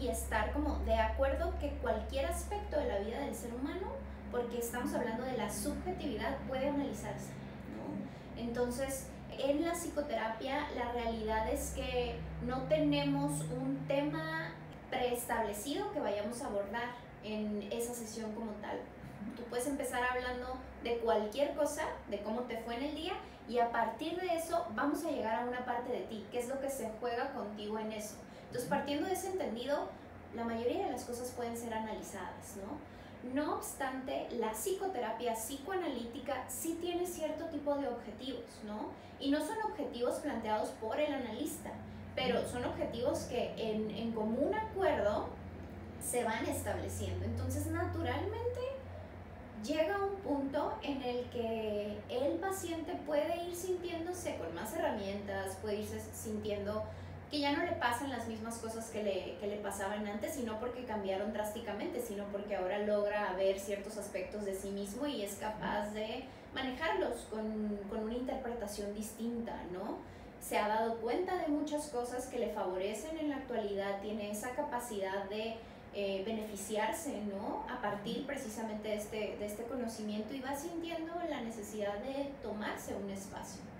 y 0.00 0.08
estar 0.08 0.52
como 0.52 0.76
de 0.80 0.94
acuerdo 0.94 1.52
que 1.60 1.70
cualquier 1.82 2.26
aspecto 2.26 2.78
de 2.78 2.86
la 2.86 2.98
vida 2.98 3.20
del 3.20 3.34
ser 3.34 3.52
humano, 3.54 3.92
porque 4.32 4.58
estamos 4.58 4.92
hablando 4.94 5.22
de 5.24 5.36
la 5.36 5.52
subjetividad, 5.52 6.38
puede 6.48 6.68
analizarse. 6.68 7.30
Entonces, 8.36 9.06
en 9.38 9.62
la 9.62 9.72
psicoterapia 9.74 10.68
la 10.74 10.90
realidad 10.92 11.48
es 11.52 11.72
que 11.76 12.18
no 12.44 12.62
tenemos 12.62 13.42
un 13.42 13.86
tema 13.86 14.52
preestablecido 14.90 15.92
que 15.92 16.00
vayamos 16.00 16.42
a 16.42 16.46
abordar 16.46 16.94
en 17.22 17.62
esa 17.70 17.94
sesión 17.94 18.32
como 18.32 18.50
tal. 18.52 18.80
Tú 19.36 19.44
puedes 19.44 19.66
empezar 19.66 20.02
hablando 20.02 20.58
de 20.82 20.98
cualquier 20.98 21.54
cosa, 21.54 21.84
de 22.08 22.20
cómo 22.22 22.40
te 22.42 22.58
fue 22.58 22.76
en 22.76 22.82
el 22.84 22.94
día, 22.94 23.12
y 23.48 23.58
a 23.58 23.70
partir 23.70 24.20
de 24.20 24.36
eso 24.36 24.66
vamos 24.74 25.04
a 25.04 25.10
llegar 25.10 25.42
a 25.42 25.46
una 25.46 25.64
parte 25.64 25.92
de 25.92 26.00
ti, 26.00 26.26
que 26.32 26.38
es 26.38 26.48
lo 26.48 26.60
que 26.60 26.70
se 26.70 26.90
juega 27.00 27.32
contigo 27.32 27.78
en 27.78 27.92
eso. 27.92 28.16
Entonces, 28.46 28.68
partiendo 28.68 29.06
de 29.06 29.14
ese 29.14 29.28
entendido, 29.28 29.88
la 30.34 30.44
mayoría 30.44 30.86
de 30.86 30.92
las 30.92 31.04
cosas 31.04 31.30
pueden 31.30 31.56
ser 31.56 31.74
analizadas, 31.74 32.56
¿no? 32.56 32.78
No 33.22 33.54
obstante, 33.54 34.28
la 34.32 34.52
psicoterapia 34.52 35.35
psicoanalítica 35.35 36.44
sí 36.48 36.78
tiene 36.80 37.06
cierto 37.06 37.46
tipo 37.46 37.76
de 37.76 37.88
objetivos, 37.88 38.44
¿no? 38.66 38.90
Y 39.20 39.30
no 39.30 39.38
son 39.38 39.56
objetivos 39.70 40.16
planteados 40.16 40.70
por 40.80 40.98
el 40.98 41.14
analista, 41.14 41.70
pero 42.16 42.46
son 42.48 42.64
objetivos 42.64 43.20
que 43.30 43.54
en, 43.56 43.90
en 43.90 44.12
común 44.12 44.52
acuerdo 44.54 45.28
se 46.02 46.24
van 46.24 46.44
estableciendo. 46.46 47.24
Entonces, 47.24 47.66
naturalmente, 47.68 48.61
llega 49.64 49.96
un 50.04 50.16
punto 50.16 50.74
en 50.82 51.00
el 51.02 51.24
que 51.30 51.98
el 52.08 52.32
paciente 52.40 52.94
puede 53.06 53.44
ir 53.44 53.54
sintiéndose 53.54 54.37
con 54.37 54.52
más 54.54 54.74
herramientas, 54.74 55.56
puede 55.62 55.82
irse 55.82 56.00
sintiendo 56.12 56.82
que 57.32 57.40
ya 57.40 57.52
no 57.52 57.64
le 57.64 57.72
pasan 57.72 58.10
las 58.10 58.28
mismas 58.28 58.58
cosas 58.58 58.90
que 58.90 59.02
le, 59.02 59.38
que 59.40 59.46
le 59.46 59.56
pasaban 59.56 60.06
antes, 60.06 60.34
sino 60.34 60.60
porque 60.60 60.84
cambiaron 60.84 61.32
drásticamente, 61.32 62.02
sino 62.02 62.24
porque 62.26 62.56
ahora 62.56 62.80
logra 62.80 63.32
ver 63.32 63.58
ciertos 63.58 63.96
aspectos 63.96 64.44
de 64.44 64.54
sí 64.54 64.68
mismo 64.68 65.06
y 65.06 65.22
es 65.22 65.36
capaz 65.36 65.88
de 65.94 66.24
manejarlos 66.54 67.22
con, 67.30 67.78
con 67.88 68.00
una 68.00 68.12
interpretación 68.12 68.92
distinta, 68.94 69.62
¿no? 69.72 69.96
Se 70.42 70.58
ha 70.58 70.68
dado 70.68 70.98
cuenta 70.98 71.38
de 71.38 71.48
muchas 71.48 71.88
cosas 71.88 72.26
que 72.26 72.38
le 72.38 72.50
favorecen 72.50 73.16
en 73.16 73.30
la 73.30 73.36
actualidad, 73.36 74.02
tiene 74.02 74.30
esa 74.30 74.50
capacidad 74.50 75.24
de 75.30 75.56
eh, 75.94 76.22
beneficiarse, 76.26 77.22
¿no? 77.22 77.64
A 77.74 77.80
partir 77.80 78.26
precisamente 78.26 78.88
de 78.88 78.96
este, 78.96 79.36
de 79.38 79.46
este 79.46 79.62
conocimiento 79.62 80.34
y 80.34 80.40
va 80.40 80.54
sintiendo 80.54 81.14
la 81.30 81.40
necesidad 81.40 81.96
de 82.00 82.30
tomarse 82.42 82.94
un 82.94 83.08
espacio. 83.08 83.71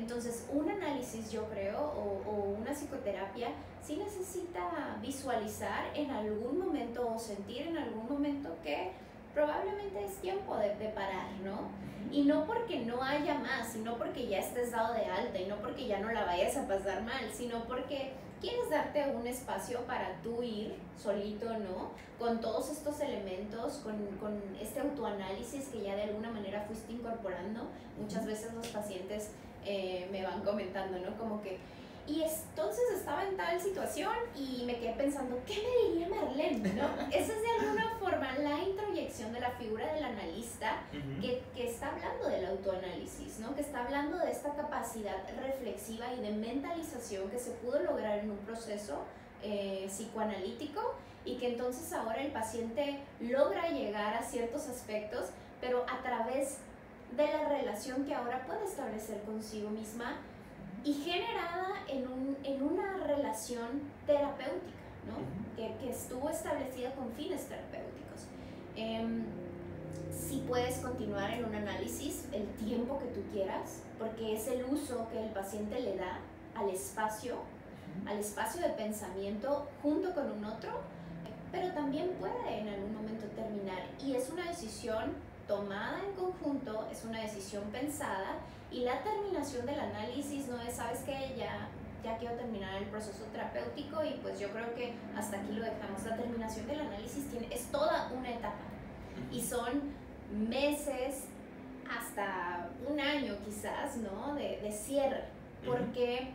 Entonces, 0.00 0.46
un 0.50 0.66
análisis, 0.70 1.30
yo 1.30 1.44
creo, 1.50 1.78
o, 1.78 2.22
o, 2.26 2.56
una 2.58 2.72
psicoterapia, 2.72 3.48
sí 3.82 3.98
necesita 3.98 4.96
visualizar 5.02 5.90
en 5.94 6.10
algún 6.10 6.58
momento 6.58 7.06
o 7.06 7.18
sentir 7.18 7.66
en 7.66 7.76
algún 7.76 8.08
momento 8.08 8.48
que 8.62 8.92
probablemente 9.34 10.02
es 10.02 10.16
tiempo 10.22 10.56
de, 10.56 10.74
de 10.76 10.88
parar, 10.88 11.30
¿no? 11.44 11.68
Y 12.10 12.22
no 12.22 12.46
porque 12.46 12.80
no 12.80 13.02
haya 13.02 13.34
más, 13.34 13.74
sino 13.74 13.98
porque 13.98 14.26
ya 14.26 14.38
estés 14.38 14.72
dado 14.72 14.94
de 14.94 15.04
alta 15.04 15.38
y 15.38 15.44
no 15.44 15.56
porque 15.56 15.86
ya 15.86 16.00
no 16.00 16.10
la 16.10 16.24
vayas 16.24 16.56
a 16.56 16.66
pasar 16.66 17.02
mal, 17.02 17.30
sino 17.30 17.64
porque 17.64 18.12
quieres 18.40 18.70
darte 18.70 19.06
un 19.14 19.26
espacio 19.26 19.80
para 19.80 20.14
tú 20.22 20.42
ir 20.42 20.76
solito, 20.96 21.44
¿no? 21.58 21.90
Con 22.18 22.40
todos 22.40 22.70
estos 22.70 23.00
elementos, 23.00 23.74
con, 23.84 23.98
con, 24.16 24.40
este 24.58 24.80
autoanálisis 24.80 25.68
que 25.68 25.82
ya 25.82 25.94
de 25.94 26.04
alguna 26.04 26.30
manera 26.30 26.62
fuiste 26.62 26.94
incorporando. 26.94 27.68
Muchas 28.00 28.24
veces 28.24 28.54
los 28.54 28.66
pacientes 28.68 29.32
eh, 29.64 30.08
me 30.10 30.22
van 30.24 30.42
comentando, 30.42 30.98
¿no? 30.98 31.16
Como 31.16 31.42
que, 31.42 31.58
y 32.06 32.22
entonces 32.22 32.84
estaba 32.96 33.24
en 33.24 33.36
tal 33.36 33.60
situación 33.60 34.12
y 34.34 34.64
me 34.64 34.78
quedé 34.78 34.94
pensando, 34.94 35.38
¿qué 35.46 35.54
me 35.54 35.90
diría 35.90 36.08
Marlene? 36.08 36.72
¿no? 36.74 36.88
Esa 37.12 37.32
es 37.32 37.42
de 37.42 37.50
alguna 37.60 37.98
forma 38.00 38.36
la 38.38 38.58
introyección 38.58 39.32
de 39.32 39.40
la 39.40 39.50
figura 39.50 39.92
del 39.94 40.04
analista 40.04 40.82
que, 41.20 41.42
que, 41.54 41.68
está 41.68 41.92
hablando 41.92 42.28
del 42.28 42.46
autoanálisis, 42.46 43.38
¿no? 43.38 43.54
que 43.54 43.60
está 43.60 43.84
hablando 43.84 44.18
de 44.18 44.32
esta 44.32 44.54
capacidad 44.54 45.18
reflexiva 45.40 46.12
y 46.12 46.20
de 46.20 46.32
mentalización 46.32 47.30
que 47.30 47.38
se 47.38 47.52
pudo 47.52 47.80
lograr 47.80 48.18
en 48.18 48.32
un 48.32 48.38
proceso 48.38 49.04
eh, 49.42 49.86
psicoanalítico 49.88 50.94
y 51.24 51.36
que 51.36 51.48
entonces 51.48 51.92
ahora 51.92 52.22
el 52.22 52.32
paciente 52.32 52.98
logra 53.20 53.68
llegar 53.68 54.14
a 54.14 54.22
ciertos 54.22 54.68
aspectos, 54.68 55.26
pero 55.60 55.84
a 55.88 56.02
través 56.02 56.56
de 56.56 56.69
la 57.16 57.48
relación 57.48 58.04
que 58.04 58.14
ahora 58.14 58.46
puede 58.46 58.64
establecer 58.64 59.22
consigo 59.22 59.70
misma 59.70 60.16
y 60.84 60.94
generada 60.94 61.74
en, 61.88 62.06
un, 62.08 62.36
en 62.44 62.62
una 62.62 62.96
relación 63.06 63.82
terapéutica, 64.06 64.78
¿no? 65.06 65.56
que, 65.56 65.76
que, 65.78 65.90
estuvo 65.90 66.30
establecida 66.30 66.94
con 66.94 67.12
fines 67.12 67.46
terapéuticos. 67.46 68.26
Eh, 68.76 69.24
si 70.10 70.38
puedes 70.46 70.78
continuar 70.78 71.32
en 71.32 71.44
un 71.44 71.54
análisis 71.54 72.26
el 72.32 72.46
tiempo 72.54 72.98
que 72.98 73.06
tú 73.06 73.20
quieras, 73.32 73.82
porque 73.98 74.34
es 74.36 74.46
el 74.48 74.64
uso 74.64 75.08
que 75.10 75.22
el 75.22 75.30
paciente 75.30 75.80
le 75.80 75.96
da 75.96 76.20
al 76.54 76.70
espacio, 76.70 77.36
al 78.06 78.18
espacio 78.18 78.62
de 78.62 78.70
pensamiento 78.70 79.68
junto 79.82 80.14
con 80.14 80.30
un 80.30 80.44
otro, 80.44 80.70
pero 81.52 81.72
también 81.72 82.10
puede 82.20 82.60
en 82.60 82.68
algún 82.68 82.94
momento 82.94 83.26
terminar 83.34 83.82
y 84.04 84.14
es 84.14 84.30
una 84.30 84.46
decisión 84.46 85.14
tomada 85.50 85.98
en 86.04 86.12
conjunto, 86.12 86.86
es 86.92 87.04
una 87.04 87.20
decisión 87.22 87.64
pensada 87.72 88.36
y 88.70 88.84
la 88.84 89.02
terminación 89.02 89.66
del 89.66 89.80
análisis 89.80 90.46
no 90.46 90.60
es, 90.62 90.76
sabes 90.76 91.00
que 91.00 91.34
ya, 91.36 91.68
ya 92.04 92.16
quiero 92.18 92.36
terminar 92.36 92.80
el 92.80 92.84
proceso 92.84 93.24
terapéutico 93.32 94.04
y 94.04 94.12
pues 94.22 94.38
yo 94.38 94.48
creo 94.50 94.72
que 94.76 94.94
hasta 95.16 95.40
aquí 95.40 95.52
lo 95.54 95.64
dejamos. 95.64 96.04
La 96.04 96.16
terminación 96.16 96.68
del 96.68 96.80
análisis 96.82 97.28
tiene, 97.30 97.52
es 97.52 97.64
toda 97.72 98.12
una 98.16 98.30
etapa 98.30 98.62
y 99.32 99.42
son 99.42 99.92
meses 100.30 101.24
hasta 101.90 102.68
un 102.88 103.00
año 103.00 103.36
quizás, 103.44 103.96
¿no? 103.96 104.36
De, 104.36 104.60
de 104.60 104.70
cierre, 104.70 105.24
porque 105.66 106.30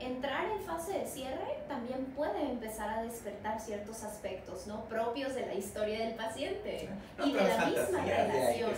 entrar 0.00 0.46
en 0.50 0.60
fase 0.60 0.98
de 0.98 1.06
cierre 1.06 1.58
también 1.68 2.04
puede 2.16 2.42
empezar 2.42 2.88
a 2.98 3.02
despertar 3.02 3.60
ciertos 3.60 4.02
aspectos 4.02 4.66
no 4.66 4.84
propios 4.84 5.34
de 5.34 5.46
la 5.46 5.54
historia 5.54 6.00
del 6.00 6.14
paciente 6.14 6.88
y 7.24 7.32
de 7.32 7.44
la 7.44 7.66
misma 7.66 8.04
relación. 8.04 8.72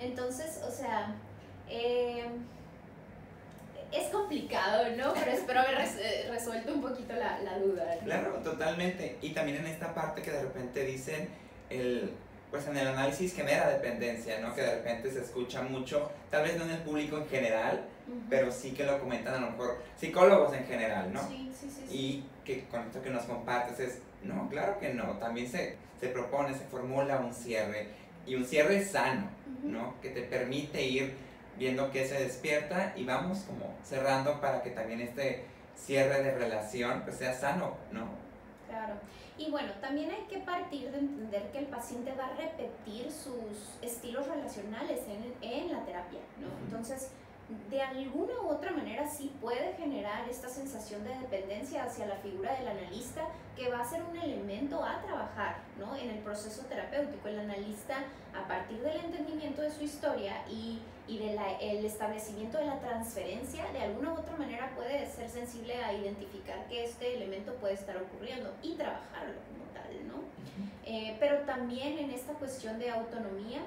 Entonces, 0.00 0.60
o 0.66 0.70
sea, 0.70 1.14
eh, 1.68 2.26
es 3.92 4.08
complicado, 4.08 4.84
¿no? 4.96 5.14
Pero 5.14 5.30
espero 5.30 5.60
haber 5.60 5.78
eh, 5.80 6.28
resuelto 6.30 6.74
un 6.74 6.82
poquito 6.82 7.14
la, 7.14 7.40
la 7.40 7.58
duda. 7.58 7.98
Claro, 8.04 8.34
totalmente. 8.42 9.18
Y 9.20 9.30
también 9.30 9.58
en 9.58 9.66
esta 9.66 9.94
parte 9.94 10.22
que 10.22 10.30
de 10.30 10.42
repente 10.42 10.84
dicen, 10.84 11.28
el, 11.70 12.12
pues 12.50 12.66
en 12.66 12.76
el 12.76 12.88
análisis 12.88 13.34
genera 13.34 13.68
dependencia, 13.68 14.40
¿no? 14.40 14.54
Que 14.54 14.62
de 14.62 14.76
repente 14.76 15.10
se 15.10 15.20
escucha 15.20 15.62
mucho, 15.62 16.10
tal 16.30 16.42
vez 16.42 16.56
no 16.56 16.64
en 16.64 16.70
el 16.70 16.78
público 16.78 17.18
en 17.18 17.28
general, 17.28 17.84
pero 18.28 18.50
sí 18.50 18.72
que 18.72 18.84
lo 18.84 18.98
comentan 19.00 19.34
a 19.34 19.40
lo 19.40 19.50
mejor 19.50 19.82
psicólogos 19.96 20.54
en 20.54 20.64
general, 20.64 21.12
¿no? 21.12 21.26
Sí, 21.28 21.52
sí, 21.58 21.70
sí. 21.70 21.96
Y 21.96 22.24
que 22.44 22.66
con 22.66 22.82
esto 22.82 23.02
que 23.02 23.10
nos 23.10 23.24
compartes 23.24 23.80
es, 23.80 23.98
no, 24.22 24.48
claro 24.48 24.78
que 24.78 24.94
no, 24.94 25.18
también 25.18 25.48
se, 25.48 25.76
se 25.98 26.08
propone, 26.08 26.54
se 26.54 26.64
formula 26.64 27.18
un 27.18 27.34
cierre 27.34 27.88
y 28.26 28.34
un 28.34 28.44
cierre 28.44 28.84
sano, 28.84 29.28
¿no? 29.62 30.00
Que 30.00 30.10
te 30.10 30.22
permite 30.22 30.82
ir 30.82 31.14
viendo 31.58 31.90
que 31.90 32.06
se 32.06 32.18
despierta 32.18 32.92
y 32.96 33.04
vamos 33.04 33.40
como 33.40 33.74
cerrando 33.84 34.40
para 34.40 34.62
que 34.62 34.70
también 34.70 35.00
este 35.00 35.44
cierre 35.76 36.22
de 36.22 36.32
relación 36.32 37.02
pues 37.04 37.16
sea 37.16 37.34
sano, 37.34 37.76
¿no? 37.92 38.08
Claro. 38.68 38.94
Y 39.36 39.50
bueno, 39.50 39.72
también 39.80 40.10
hay 40.10 40.22
que 40.28 40.38
partir 40.38 40.90
de 40.90 40.98
entender 40.98 41.50
que 41.50 41.58
el 41.58 41.66
paciente 41.66 42.12
va 42.12 42.26
a 42.26 42.36
repetir 42.36 43.10
sus 43.10 43.78
estilos 43.82 44.26
relacionales 44.28 45.00
en, 45.08 45.34
en 45.40 45.72
la 45.72 45.84
terapia, 45.84 46.20
¿no? 46.38 46.48
Entonces, 46.64 47.10
de 47.68 47.82
alguna 47.82 48.34
u 48.42 48.48
otra 48.48 48.72
manera 48.72 49.08
sí 49.08 49.32
puede 49.40 49.74
generar 49.74 50.28
esta 50.28 50.48
sensación 50.48 51.04
de 51.04 51.10
dependencia 51.18 51.84
hacia 51.84 52.06
la 52.06 52.16
figura 52.16 52.54
del 52.54 52.68
analista 52.68 53.22
que 53.56 53.70
va 53.70 53.80
a 53.80 53.84
ser 53.84 54.02
un 54.02 54.16
elemento 54.16 54.84
a 54.84 55.00
trabajar 55.02 55.58
¿no? 55.78 55.96
en 55.96 56.10
el 56.10 56.18
proceso 56.18 56.62
terapéutico. 56.66 57.28
El 57.28 57.40
analista, 57.40 57.98
a 58.34 58.46
partir 58.46 58.80
del 58.80 59.04
entendimiento 59.04 59.62
de 59.62 59.70
su 59.70 59.84
historia 59.84 60.44
y, 60.48 60.80
y 61.08 61.18
del 61.18 61.84
establecimiento 61.84 62.58
de 62.58 62.66
la 62.66 62.78
transferencia, 62.80 63.70
de 63.72 63.80
alguna 63.80 64.12
u 64.12 64.18
otra 64.18 64.36
manera 64.36 64.72
puede 64.74 65.06
ser 65.06 65.28
sensible 65.28 65.82
a 65.82 65.92
identificar 65.92 66.66
que 66.68 66.84
este 66.84 67.16
elemento 67.16 67.54
puede 67.54 67.74
estar 67.74 67.96
ocurriendo 67.96 68.52
y 68.62 68.74
trabajarlo 68.74 69.34
como 69.48 69.64
tal. 69.74 70.08
¿no? 70.08 70.22
Eh, 70.84 71.16
pero 71.20 71.40
también 71.40 71.98
en 71.98 72.10
esta 72.10 72.32
cuestión 72.34 72.78
de 72.78 72.90
autonomía, 72.90 73.60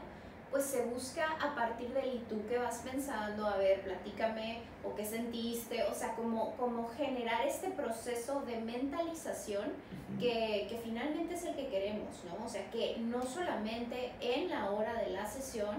pues 0.53 0.65
se 0.65 0.85
busca 0.85 1.25
a 1.41 1.55
partir 1.55 1.89
del 1.95 2.13
y 2.13 2.17
tú 2.29 2.45
que 2.47 2.59
vas 2.59 2.77
pensando, 2.85 3.47
a 3.47 3.57
ver, 3.57 3.81
platícame 3.81 4.61
o 4.83 4.93
qué 4.93 5.03
sentiste, 5.03 5.81
o 5.85 5.95
sea, 5.95 6.15
como, 6.15 6.55
como 6.57 6.89
generar 6.89 7.47
este 7.47 7.71
proceso 7.71 8.41
de 8.41 8.57
mentalización 8.59 9.71
que, 10.19 10.67
que, 10.69 10.79
finalmente 10.83 11.33
es 11.33 11.43
el 11.45 11.55
que 11.55 11.69
queremos, 11.69 12.23
¿no? 12.25 12.45
O 12.45 12.47
sea, 12.47 12.69
que 12.69 12.97
no 12.99 13.23
solamente 13.23 14.11
en 14.21 14.51
la 14.51 14.69
hora 14.69 14.93
de 15.01 15.09
la 15.09 15.25
sesión 15.25 15.77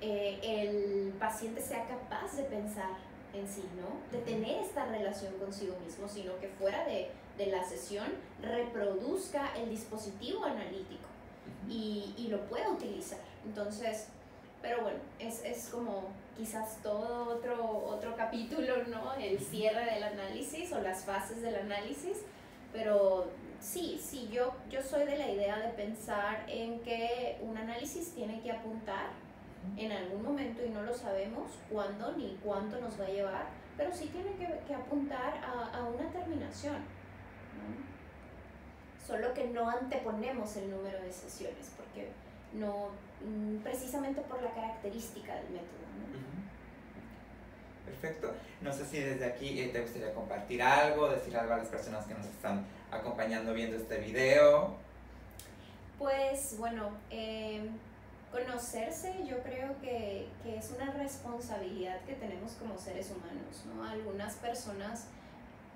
eh, 0.00 0.38
el 0.44 1.12
paciente 1.14 1.60
sea 1.60 1.84
capaz 1.88 2.36
de 2.36 2.44
pensar 2.44 2.90
en 3.32 3.48
sí, 3.48 3.64
¿no? 3.76 4.16
De 4.16 4.24
tener 4.24 4.62
esta 4.62 4.84
relación 4.86 5.34
consigo 5.38 5.74
mismo, 5.84 6.08
sino 6.08 6.38
que 6.38 6.46
fuera 6.50 6.84
de, 6.84 7.10
de 7.36 7.46
la 7.46 7.64
sesión 7.64 8.06
reproduzca 8.40 9.56
el 9.56 9.70
dispositivo 9.70 10.44
analítico 10.44 11.08
y, 11.68 12.14
y 12.16 12.28
lo 12.28 12.42
pueda 12.42 12.68
utilizar. 12.68 13.33
Entonces, 13.44 14.08
pero 14.62 14.82
bueno, 14.82 14.98
es, 15.18 15.44
es 15.44 15.68
como 15.68 16.08
quizás 16.36 16.78
todo 16.82 17.28
otro, 17.28 17.86
otro 17.86 18.16
capítulo, 18.16 18.84
¿no? 18.84 19.14
El 19.14 19.38
cierre 19.38 19.84
del 19.92 20.02
análisis 20.02 20.72
o 20.72 20.80
las 20.80 21.04
fases 21.04 21.42
del 21.42 21.56
análisis, 21.56 22.22
pero 22.72 23.30
sí, 23.60 24.00
sí, 24.02 24.28
yo, 24.32 24.54
yo 24.70 24.82
soy 24.82 25.04
de 25.04 25.16
la 25.16 25.30
idea 25.30 25.58
de 25.58 25.68
pensar 25.74 26.44
en 26.48 26.80
que 26.80 27.38
un 27.42 27.56
análisis 27.56 28.14
tiene 28.14 28.40
que 28.40 28.50
apuntar 28.50 29.10
en 29.76 29.92
algún 29.92 30.22
momento 30.22 30.64
y 30.64 30.70
no 30.70 30.82
lo 30.82 30.94
sabemos 30.94 31.50
cuándo 31.70 32.12
ni 32.12 32.38
cuánto 32.42 32.80
nos 32.80 33.00
va 33.00 33.04
a 33.04 33.10
llevar, 33.10 33.46
pero 33.76 33.92
sí 33.92 34.06
tiene 34.06 34.32
que, 34.36 34.60
que 34.66 34.74
apuntar 34.74 35.38
a, 35.38 35.78
a, 35.78 35.84
una 35.84 36.10
terminación. 36.10 36.76
¿no? 36.76 37.84
Solo 39.06 39.32
que 39.34 39.46
no 39.48 39.68
anteponemos 39.68 40.56
el 40.56 40.70
número 40.70 41.00
de 41.00 41.12
sesiones, 41.12 41.70
porque 41.76 42.10
no 42.54 42.90
precisamente 43.62 44.20
por 44.22 44.42
la 44.42 44.50
característica 44.52 45.34
del 45.34 45.50
método. 45.50 45.84
Perfecto. 47.84 48.34
No 48.60 48.72
sé 48.72 48.84
si 48.86 48.98
desde 48.98 49.26
aquí 49.26 49.60
eh, 49.60 49.68
te 49.68 49.82
gustaría 49.82 50.12
compartir 50.14 50.62
algo, 50.62 51.08
decir 51.08 51.36
algo 51.36 51.54
a 51.54 51.58
las 51.58 51.68
personas 51.68 52.06
que 52.06 52.14
nos 52.14 52.26
están 52.26 52.64
acompañando 52.90 53.52
viendo 53.52 53.76
este 53.76 53.98
video. 53.98 54.76
Pues 55.98 56.56
bueno, 56.58 56.90
eh, 57.10 57.68
conocerse 58.32 59.12
yo 59.28 59.38
creo 59.42 59.80
que, 59.80 60.28
que, 60.42 60.56
es 60.56 60.70
una 60.70 60.92
responsabilidad 60.92 62.00
que 62.00 62.14
tenemos 62.14 62.52
como 62.52 62.76
seres 62.78 63.10
humanos, 63.10 63.64
¿no? 63.66 63.84
Algunas 63.84 64.34
personas 64.36 65.06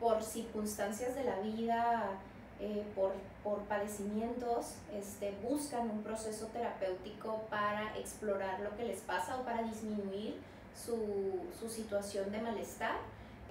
por 0.01 0.23
circunstancias 0.23 1.15
de 1.15 1.25
la 1.25 1.39
vida 1.41 2.19
eh, 2.61 2.85
por, 2.95 3.13
por, 3.45 3.61
padecimientos 3.69 4.75
este, 4.93 5.33
buscan 5.49 5.89
un 5.91 6.03
proceso 6.03 6.47
terapéutico 6.47 7.43
para 7.49 7.97
explorar 7.97 8.59
lo 8.61 8.77
que 8.77 8.85
les 8.85 9.01
pasa 9.03 9.39
o 9.39 9.45
para 9.45 9.63
disminuir 9.63 10.37
su, 10.75 11.47
su 11.59 11.69
situación 11.69 12.33
de 12.33 12.41
malestar. 12.41 12.97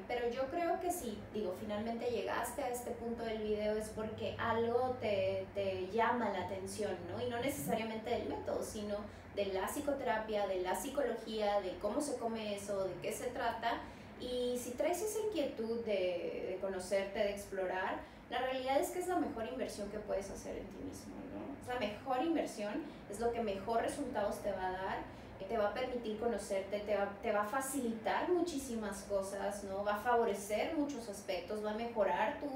Pero 0.08 0.30
yo 0.30 0.48
creo 0.48 0.80
que 0.80 0.92
si, 0.92 1.18
digo, 1.34 1.56
finalmente 1.60 2.10
llegaste 2.10 2.64
a 2.64 2.70
este 2.70 2.92
punto 2.92 3.24
del 3.24 3.40
video 3.40 3.78
es 3.78 3.90
porque 3.90 4.36
algo 4.38 4.96
te, 5.02 5.46
te 5.54 5.88
llama 5.88 6.30
la 6.30 6.46
atención, 6.46 6.92
¿no? 7.10 7.22
Y 7.26 7.30
no 7.30 7.40
necesariamente 7.40 8.10
del 8.10 8.28
método, 8.28 8.62
sino 8.64 8.96
de 9.36 9.46
la 9.48 9.68
psicoterapia, 9.68 10.48
de 10.48 10.62
la 10.62 10.76
psicología, 10.76 11.62
de 11.62 11.78
cómo 11.82 12.02
se 12.02 12.18
come 12.18 12.56
eso, 12.56 12.86
de 12.86 12.94
qué 13.02 13.14
se 13.14 13.28
trata. 13.28 13.82
Y 14.20 14.58
si 14.58 14.72
traes 14.72 15.02
esa 15.02 15.20
inquietud 15.28 15.84
de, 15.86 16.48
de 16.50 16.58
conocerte, 16.62 17.20
de 17.20 17.32
explorar, 17.32 18.00
la 18.30 18.40
realidad 18.40 18.80
es 18.80 18.90
que 18.90 19.00
es 19.00 19.08
la 19.08 19.18
mejor 19.18 19.48
inversión 19.48 19.90
que 19.90 20.00
puedes 20.00 20.30
hacer 20.30 20.58
en 20.58 20.68
ti 20.68 20.84
mismo, 20.84 21.16
¿no? 21.34 21.62
Es 21.62 21.68
la 21.68 21.80
mejor 21.80 22.24
inversión, 22.24 22.84
es 23.10 23.20
lo 23.20 23.32
que 23.32 23.42
mejor 23.42 23.82
resultados 23.82 24.42
te 24.42 24.52
va 24.52 24.68
a 24.68 24.72
dar, 24.72 25.18
te 25.48 25.58
va 25.58 25.70
a 25.70 25.74
permitir 25.74 26.20
conocerte, 26.20 26.80
te 26.80 26.98
va, 26.98 27.10
te 27.22 27.32
va 27.32 27.44
a 27.44 27.46
facilitar 27.46 28.30
muchísimas 28.30 29.04
cosas, 29.04 29.64
¿no? 29.64 29.84
Va 29.84 29.96
a 29.96 30.00
favorecer 30.00 30.76
muchos 30.76 31.08
aspectos, 31.10 31.64
va 31.64 31.72
a 31.72 31.76
mejorar 31.76 32.40
tu, 32.40 32.48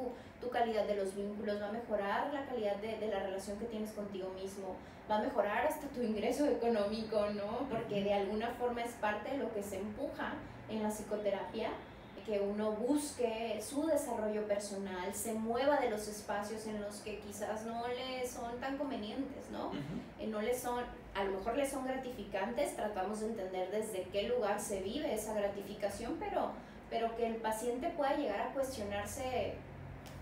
tu 0.46 0.52
calidad 0.52 0.86
de 0.86 0.96
los 0.96 1.16
vínculos, 1.16 1.62
va 1.62 1.70
a 1.70 1.72
mejorar 1.72 2.34
la 2.34 2.46
calidad 2.46 2.76
de, 2.78 2.98
de, 2.98 3.08
la 3.08 3.20
relación 3.20 3.58
que 3.58 3.66
tienes 3.66 3.92
contigo 3.92 4.30
mismo, 4.32 4.76
va 5.10 5.20
a 5.20 5.22
mejorar 5.22 5.68
hasta 5.68 5.88
tu 5.88 6.02
ingreso 6.02 6.46
económico, 6.48 7.28
¿no? 7.30 7.70
Porque 7.70 8.04
de 8.04 8.14
alguna 8.14 8.50
forma 8.52 8.82
es 8.82 8.94
parte 8.94 9.32
de 9.32 9.38
lo 9.38 9.54
que 9.54 9.64
se 9.64 9.78
empuja 9.80 10.34
en 10.70 10.84
la 10.84 10.90
psicoterapia 10.90 11.70
que 12.26 12.40
uno 12.40 12.72
busque 12.72 13.62
su 13.62 13.86
desarrollo 13.86 14.48
personal, 14.48 15.14
se 15.14 15.34
mueva 15.34 15.80
de 15.80 15.90
los 15.90 16.08
espacios 16.08 16.66
en 16.68 16.82
los 16.82 16.98
que 16.98 17.20
quizás 17.20 17.66
no 17.66 17.88
le 17.88 18.28
son 18.28 18.60
tan 18.60 18.78
convenientes, 18.78 19.50
¿no? 19.52 19.70
Uh 19.70 19.74
-huh. 19.74 20.28
No 20.28 20.42
le 20.42 20.58
son, 20.58 20.84
a 21.16 21.24
lo 21.24 21.32
mejor 21.38 21.58
le 21.58 21.70
son 21.70 21.86
gratificantes, 21.86 22.76
tratamos 22.76 23.20
de 23.22 23.28
entender 23.28 23.72
desde 23.72 24.04
qué 24.12 24.24
lugar 24.24 24.60
se 24.60 24.82
vive 24.82 25.14
esa 25.14 25.34
gratificación, 25.34 26.18
pero, 26.20 26.52
pero 26.90 27.16
que 27.16 27.28
el 27.28 27.36
paciente 27.38 27.90
pueda 27.90 28.16
llegar 28.16 28.42
a 28.42 28.54
cuestionarse 28.54 29.56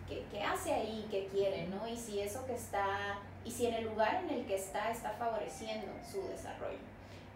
qué, 0.07 0.25
qué 0.31 0.41
hace 0.41 0.73
ahí, 0.73 1.07
qué 1.11 1.27
quiere, 1.27 1.67
¿no? 1.67 1.87
Y 1.87 1.97
si 1.97 2.19
eso 2.19 2.45
que 2.45 2.55
está, 2.55 3.19
y 3.45 3.51
si 3.51 3.67
en 3.67 3.73
el 3.75 3.85
lugar 3.85 4.23
en 4.23 4.29
el 4.29 4.45
que 4.45 4.55
está 4.55 4.91
está 4.91 5.11
favoreciendo 5.11 5.87
su 6.09 6.27
desarrollo. 6.27 6.79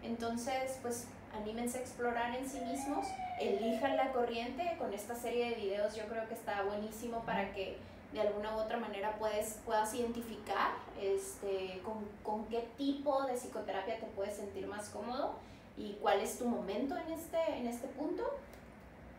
Entonces, 0.01 0.79
pues 0.81 1.07
anímense 1.35 1.77
a 1.77 1.81
explorar 1.81 2.35
en 2.35 2.49
sí 2.49 2.59
mismos, 2.59 3.07
elijan 3.39 3.97
la 3.97 4.11
corriente, 4.11 4.75
con 4.77 4.93
esta 4.93 5.15
serie 5.15 5.49
de 5.49 5.55
videos 5.55 5.95
yo 5.95 6.03
creo 6.05 6.27
que 6.27 6.33
está 6.33 6.63
buenísimo 6.63 7.19
para 7.25 7.53
que 7.53 7.77
de 8.13 8.21
alguna 8.21 8.55
u 8.55 8.59
otra 8.59 8.77
manera 8.77 9.15
puedes, 9.17 9.59
puedas 9.65 9.93
identificar 9.95 10.71
este, 11.01 11.81
con, 11.83 12.05
con 12.23 12.45
qué 12.45 12.67
tipo 12.77 13.23
de 13.23 13.33
psicoterapia 13.33 13.99
te 13.99 14.05
puedes 14.07 14.35
sentir 14.35 14.67
más 14.67 14.89
cómodo 14.89 15.33
y 15.77 15.93
cuál 15.93 16.19
es 16.19 16.37
tu 16.37 16.45
momento 16.45 16.95
en 16.95 17.11
este, 17.11 17.57
en 17.57 17.67
este 17.67 17.87
punto. 17.87 18.23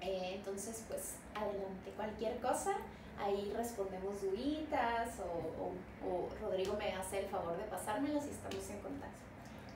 Eh, 0.00 0.34
entonces, 0.36 0.84
pues 0.88 1.16
adelante, 1.34 1.90
cualquier 1.96 2.38
cosa, 2.38 2.76
ahí 3.18 3.52
respondemos 3.56 4.22
duditas 4.22 5.08
o, 5.18 5.64
o, 5.64 6.08
o 6.08 6.28
Rodrigo 6.40 6.76
me 6.78 6.92
hace 6.92 7.20
el 7.20 7.26
favor 7.26 7.56
de 7.56 7.64
pasármelas 7.64 8.26
y 8.26 8.30
estamos 8.30 8.70
en 8.70 8.78
contacto. 8.80 9.24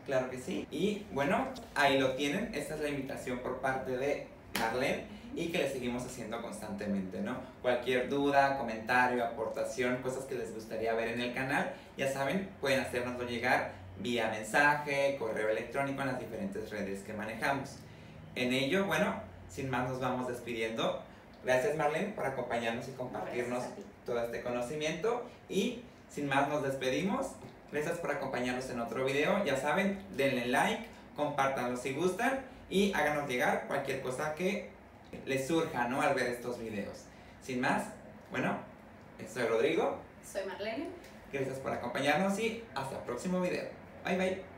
Claro 0.09 0.31
que 0.31 0.39
sí. 0.39 0.67
Y 0.71 1.05
bueno, 1.13 1.49
ahí 1.75 1.99
lo 1.99 2.15
tienen. 2.15 2.51
Esta 2.55 2.77
es 2.77 2.81
la 2.81 2.89
invitación 2.89 3.41
por 3.41 3.61
parte 3.61 3.95
de 3.95 4.27
Marlene 4.59 5.05
y 5.37 5.49
que 5.49 5.59
le 5.59 5.71
seguimos 5.71 6.03
haciendo 6.03 6.41
constantemente, 6.41 7.21
¿no? 7.21 7.37
Cualquier 7.61 8.09
duda, 8.09 8.57
comentario, 8.57 9.23
aportación, 9.23 9.99
cosas 9.99 10.25
que 10.25 10.37
les 10.37 10.55
gustaría 10.55 10.95
ver 10.95 11.09
en 11.09 11.21
el 11.21 11.35
canal, 11.35 11.75
ya 11.99 12.11
saben, 12.11 12.49
pueden 12.59 12.81
hacérnoslo 12.81 13.29
llegar 13.29 13.73
vía 14.01 14.31
mensaje, 14.31 15.17
correo 15.19 15.51
electrónico 15.51 16.01
en 16.01 16.09
las 16.09 16.19
diferentes 16.19 16.71
redes 16.71 17.03
que 17.03 17.13
manejamos. 17.13 17.77
En 18.35 18.55
ello, 18.55 18.87
bueno, 18.87 19.15
sin 19.51 19.69
más 19.69 19.91
nos 19.91 20.01
vamos 20.01 20.27
despidiendo. 20.27 21.03
Gracias 21.45 21.77
Marlene 21.77 22.15
por 22.15 22.25
acompañarnos 22.25 22.89
y 22.89 22.93
compartirnos 22.93 23.63
todo 24.07 24.25
este 24.25 24.41
conocimiento 24.43 25.29
y 25.51 25.83
sin 26.09 26.29
más 26.29 26.49
nos 26.49 26.63
despedimos. 26.63 27.27
Gracias 27.71 27.99
por 27.99 28.11
acompañarnos 28.11 28.69
en 28.71 28.81
otro 28.81 29.05
video. 29.05 29.45
Ya 29.45 29.57
saben, 29.57 30.03
denle 30.17 30.47
like, 30.47 30.87
compártanlo 31.15 31.77
si 31.77 31.93
gustan 31.93 32.41
y 32.71 32.93
háganos 32.95 33.29
llegar 33.29 33.67
cualquier 33.67 34.01
cosa 34.01 34.35
que 34.35 34.71
les 35.27 35.47
surja, 35.47 35.89
¿no? 35.89 36.01
Al 36.01 36.15
ver 36.15 36.29
estos 36.29 36.59
videos. 36.59 37.05
Sin 37.43 37.61
más, 37.61 37.85
bueno, 38.31 38.59
soy 39.33 39.45
Rodrigo. 39.45 39.99
Soy 40.25 40.47
Marlene. 40.47 40.89
Gracias 41.33 41.59
por 41.59 41.73
acompañarnos 41.73 42.39
y 42.39 42.65
hasta 42.75 42.97
el 42.97 43.03
próximo 43.03 43.41
video. 43.41 43.69
Bye 44.05 44.17
bye. 44.17 44.58